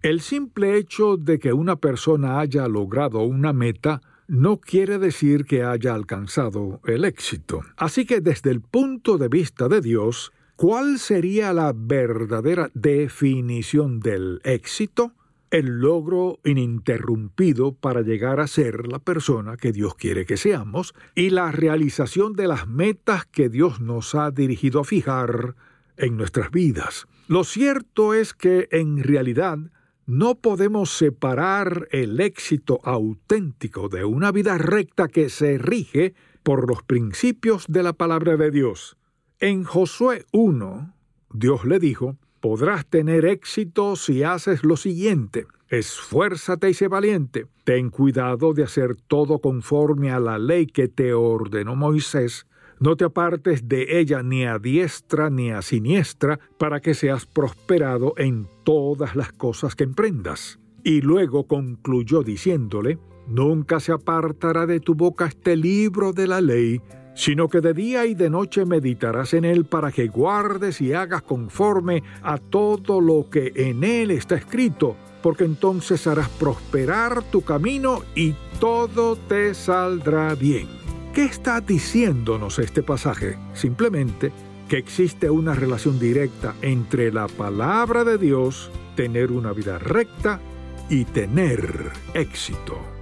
El 0.01 0.21
simple 0.21 0.79
hecho 0.79 1.17
de 1.17 1.41
que 1.41 1.53
una 1.53 1.77
persona 1.77 2.39
haya 2.39 2.69
logrado 2.69 3.23
una 3.23 3.53
meta 3.53 4.01
no 4.29 4.61
quiere 4.61 4.99
decir 4.99 5.45
que 5.45 5.65
haya 5.65 5.95
alcanzado 5.95 6.81
el 6.87 7.05
éxito. 7.05 7.63
Así 7.77 8.07
que 8.07 8.21
desde 8.21 8.51
el 8.51 8.61
punto 8.61 9.19
de 9.19 9.29
vista 9.29 9.69
de 9.69 9.81
Dios, 9.81 10.31
¿cuál 10.55 11.01
sería 11.01 11.53
la 11.53 11.73
verdadera 11.75 12.71
definición 12.75 13.99
del 13.99 14.41
éxito? 14.45 15.15
El 15.51 15.81
logro 15.81 16.41
ininterrumpido 16.45 17.73
para 17.73 18.03
llegar 18.03 18.41
a 18.41 18.47
ser 18.47 18.87
la 18.87 18.99
persona 18.99 19.57
que 19.57 19.73
Dios 19.73 19.95
quiere 19.95 20.27
que 20.27 20.37
seamos 20.37 20.95
y 21.15 21.31
la 21.31 21.53
realización 21.53 22.35
de 22.35 22.49
las 22.49 22.67
metas 22.67 23.27
que 23.27 23.49
Dios 23.49 23.81
nos 23.81 24.15
ha 24.15 24.31
dirigido 24.31 24.81
a 24.81 24.85
fijar 24.85 25.55
en 25.97 26.17
nuestras 26.17 26.51
vidas. 26.51 27.07
Lo 27.29 27.45
cierto 27.45 28.15
es 28.15 28.35
que 28.35 28.69
en 28.71 29.03
realidad 29.03 29.59
no 30.07 30.37
podemos 30.37 30.91
separar 30.91 31.89
el 31.91 32.19
éxito 32.21 32.81
auténtico 32.83 33.91
de 33.91 34.05
una 34.05 34.33
vida 34.33 34.57
recta 34.57 35.09
que 35.09 35.29
se 35.29 35.59
rige 35.59 36.15
por 36.43 36.67
los 36.67 36.83
principios 36.83 37.67
de 37.69 37.83
la 37.83 37.93
palabra 37.93 38.39
de 38.39 38.51
Dios. 38.51 38.97
En 39.39 39.65
Josué 39.65 40.25
1, 40.33 40.95
Dios 41.35 41.67
le 41.67 41.79
dijo, 41.79 42.17
podrás 42.41 42.87
tener 42.87 43.25
éxito 43.25 43.97
si 43.97 44.23
haces 44.23 44.65
lo 44.65 44.77
siguiente. 44.77 45.47
Esfuérzate 45.69 46.71
y 46.71 46.75
sé 46.75 46.89
valiente. 46.89 47.47
Ten 47.65 47.91
cuidado 47.91 48.55
de 48.55 48.63
hacer 48.63 48.97
todo 48.97 49.41
conforme 49.41 50.11
a 50.11 50.19
la 50.19 50.39
ley 50.39 50.67
que 50.67 50.89
te 50.89 51.13
ordenó 51.13 51.77
Moisés. 51.77 52.47
No 52.81 52.97
te 52.97 53.05
apartes 53.05 53.69
de 53.69 53.99
ella 53.99 54.23
ni 54.23 54.45
a 54.45 54.59
diestra 54.59 55.31
ni 55.31 55.51
a 55.51 55.63
siniestra, 55.63 56.39
para 56.59 56.81
que 56.81 56.95
seas 56.95 57.27
prosperado 57.27 58.15
en 58.17 58.49
todas 58.65 59.17
las 59.17 59.33
cosas 59.33 59.75
que 59.75 59.85
emprendas. 59.85 60.59
Y 60.85 61.01
luego 61.01 61.47
concluyó 61.47 62.23
diciéndole, 62.23 62.99
Nunca 63.29 63.79
se 63.79 63.93
apartará 63.93 64.65
de 64.65 64.81
tu 64.81 64.95
boca 64.95 65.27
este 65.27 65.55
libro 65.55 66.15
de 66.15 66.27
la 66.27 66.41
ley, 66.41 66.81
sino 67.19 67.49
que 67.49 67.61
de 67.61 67.75
día 67.75 68.07
y 68.07 68.15
de 68.15 68.31
noche 68.31 68.65
meditarás 68.65 69.35
en 69.35 69.45
él 69.45 69.65
para 69.65 69.91
que 69.91 70.07
guardes 70.07 70.81
y 70.81 70.93
hagas 70.93 71.23
conforme 71.23 72.05
a 72.23 72.39
todo 72.39 73.01
lo 73.01 73.29
que 73.29 73.53
en 73.57 73.83
él 73.83 74.13
está 74.13 74.37
escrito, 74.37 74.95
porque 75.21 75.43
entonces 75.43 76.07
harás 76.07 76.29
prosperar 76.29 77.25
tu 77.25 77.43
camino 77.43 78.03
y 78.15 78.37
todo 78.61 79.17
te 79.17 79.53
saldrá 79.55 80.37
bien. 80.37 80.69
¿Qué 81.13 81.25
está 81.25 81.61
diciéndonos 81.61 82.61
este 82.61 82.85
pasaje? 82.85 83.37
Simplemente 83.53 84.31
que 84.69 84.77
existe 84.77 85.29
una 85.29 85.55
relación 85.55 85.99
directa 85.99 86.55
entre 86.63 87.11
la 87.11 87.27
palabra 87.27 88.05
de 88.05 88.17
Dios, 88.17 88.71
tener 88.95 89.33
una 89.33 89.53
vida 89.53 89.79
recta 89.79 90.41
y 90.89 91.05
tener 91.05 91.91
éxito. 92.15 92.98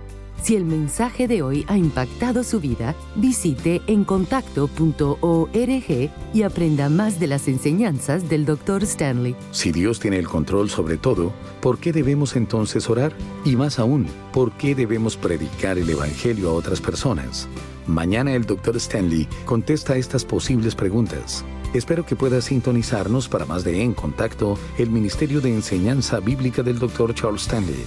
Si 0.47 0.55
el 0.55 0.65
mensaje 0.65 1.27
de 1.27 1.43
hoy 1.43 1.65
ha 1.67 1.77
impactado 1.77 2.45
su 2.45 2.61
vida, 2.61 2.95
visite 3.17 3.83
encontacto.org 3.89 6.11
y 6.33 6.43
aprenda 6.43 6.89
más 6.89 7.19
de 7.19 7.27
las 7.27 7.49
enseñanzas 7.49 8.29
del 8.29 8.45
Dr. 8.45 8.85
Stanley. 8.85 9.35
Si 9.51 9.73
Dios 9.73 9.99
tiene 9.99 10.19
el 10.19 10.29
control 10.29 10.71
sobre 10.71 10.99
todo, 10.99 11.33
¿por 11.61 11.79
qué 11.79 11.93
debemos 11.93 12.37
entonces 12.37 12.89
orar? 12.89 13.13
Y 13.45 13.57
más 13.57 13.81
aún, 13.81 14.07
¿por 14.33 14.53
qué 14.53 14.77
debemos 14.77 15.17
predicar 15.17 15.79
el 15.79 15.91
Evangelio 15.91 16.51
a 16.51 16.53
otras 16.53 16.81
personas? 16.81 17.49
Mañana 17.89 18.33
el 18.33 18.47
Dr. 18.47 18.77
Stanley 18.77 19.27
contesta 19.47 19.97
estas 19.97 20.25
posibles 20.25 20.77
preguntas. 20.77 21.45
Espero 21.75 22.07
que 22.07 22.15
pueda 22.15 22.41
sintonizarnos 22.41 23.29
para 23.29 23.47
más 23.47 23.65
de 23.65 23.83
En 23.83 23.95
Contacto, 23.95 24.57
el 24.79 24.91
Ministerio 24.91 25.41
de 25.41 25.53
Enseñanza 25.53 26.21
Bíblica 26.21 26.63
del 26.63 26.79
Dr. 26.79 27.15
Charles 27.15 27.43
Stanley. 27.43 27.85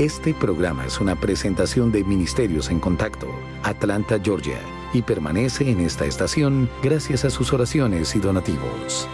Este 0.00 0.34
programa 0.34 0.84
es 0.84 1.00
una 1.00 1.14
presentación 1.14 1.92
de 1.92 2.02
Ministerios 2.02 2.68
en 2.68 2.80
Contacto, 2.80 3.28
Atlanta, 3.62 4.18
Georgia, 4.20 4.58
y 4.92 5.02
permanece 5.02 5.70
en 5.70 5.78
esta 5.78 6.04
estación 6.04 6.68
gracias 6.82 7.24
a 7.24 7.30
sus 7.30 7.52
oraciones 7.52 8.16
y 8.16 8.18
donativos. 8.18 9.06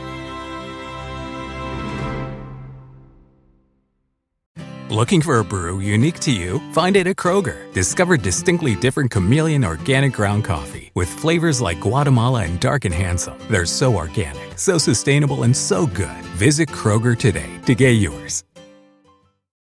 Looking 4.88 5.20
for 5.20 5.38
a 5.38 5.44
brew 5.44 5.80
unique 5.80 6.18
to 6.20 6.30
you? 6.30 6.60
Find 6.72 6.96
it 6.96 7.06
at 7.06 7.16
Kroger. 7.16 7.70
Discover 7.74 8.16
distinctly 8.16 8.74
different 8.74 9.10
chameleon 9.10 9.64
organic 9.64 10.14
ground 10.14 10.44
coffee 10.44 10.90
with 10.94 11.08
flavors 11.10 11.60
like 11.60 11.80
Guatemala 11.80 12.44
and 12.44 12.58
Dark 12.58 12.86
and 12.86 12.94
Handsome. 12.94 13.36
They're 13.50 13.66
so 13.66 13.94
organic, 13.94 14.58
so 14.58 14.78
sustainable, 14.78 15.42
and 15.42 15.54
so 15.54 15.86
good. 15.86 16.24
Visit 16.38 16.70
Kroger 16.70 17.16
today 17.16 17.50
to 17.66 17.74
get 17.74 18.00
yours. 18.00 18.44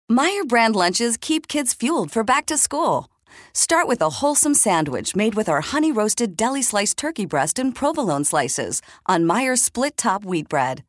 Meyer 0.09 0.45
brand 0.45 0.77
lunches 0.77 1.17
keep 1.17 1.49
kids 1.49 1.73
fueled 1.73 2.11
for 2.11 2.23
back 2.23 2.45
to 2.45 2.59
school. 2.59 3.09
Start 3.55 3.89
with 3.89 4.03
a 4.03 4.21
wholesome 4.21 4.53
sandwich 4.53 5.17
made 5.17 5.35
with 5.35 5.49
our 5.49 5.63
honey 5.63 5.91
roasted 5.91 6.37
deli 6.37 6.61
sliced 6.61 6.99
turkey 6.99 7.25
breast 7.25 7.59
and 7.59 7.75
provolone 7.75 8.23
slices 8.23 8.83
on 9.07 9.25
Meyer 9.25 9.57
split 9.57 9.97
top 9.97 10.23
wheat 10.23 10.47
bread. 10.47 10.85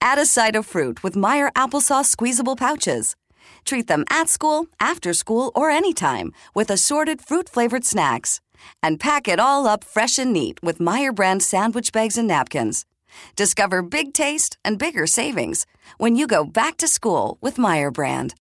Add 0.00 0.18
a 0.18 0.24
side 0.24 0.56
of 0.56 0.64
fruit 0.64 1.02
with 1.02 1.14
Meyer 1.14 1.50
applesauce 1.54 2.06
squeezable 2.06 2.56
pouches. 2.56 3.16
Treat 3.66 3.86
them 3.86 4.06
at 4.08 4.30
school, 4.30 4.66
after 4.80 5.12
school, 5.12 5.52
or 5.54 5.68
anytime 5.68 6.32
with 6.54 6.70
assorted 6.70 7.20
fruit 7.20 7.50
flavored 7.50 7.84
snacks. 7.84 8.40
And 8.82 8.98
pack 8.98 9.28
it 9.28 9.38
all 9.38 9.66
up 9.66 9.84
fresh 9.84 10.18
and 10.18 10.32
neat 10.32 10.58
with 10.62 10.80
Meyer 10.80 11.12
brand 11.12 11.42
sandwich 11.42 11.92
bags 11.92 12.16
and 12.16 12.28
napkins. 12.28 12.86
Discover 13.36 13.82
big 13.82 14.14
taste 14.14 14.56
and 14.64 14.78
bigger 14.78 15.06
savings 15.06 15.66
when 15.98 16.16
you 16.16 16.26
go 16.26 16.44
back 16.44 16.78
to 16.78 16.88
school 16.88 17.36
with 17.42 17.58
Meyer 17.58 17.90
brand. 17.90 18.34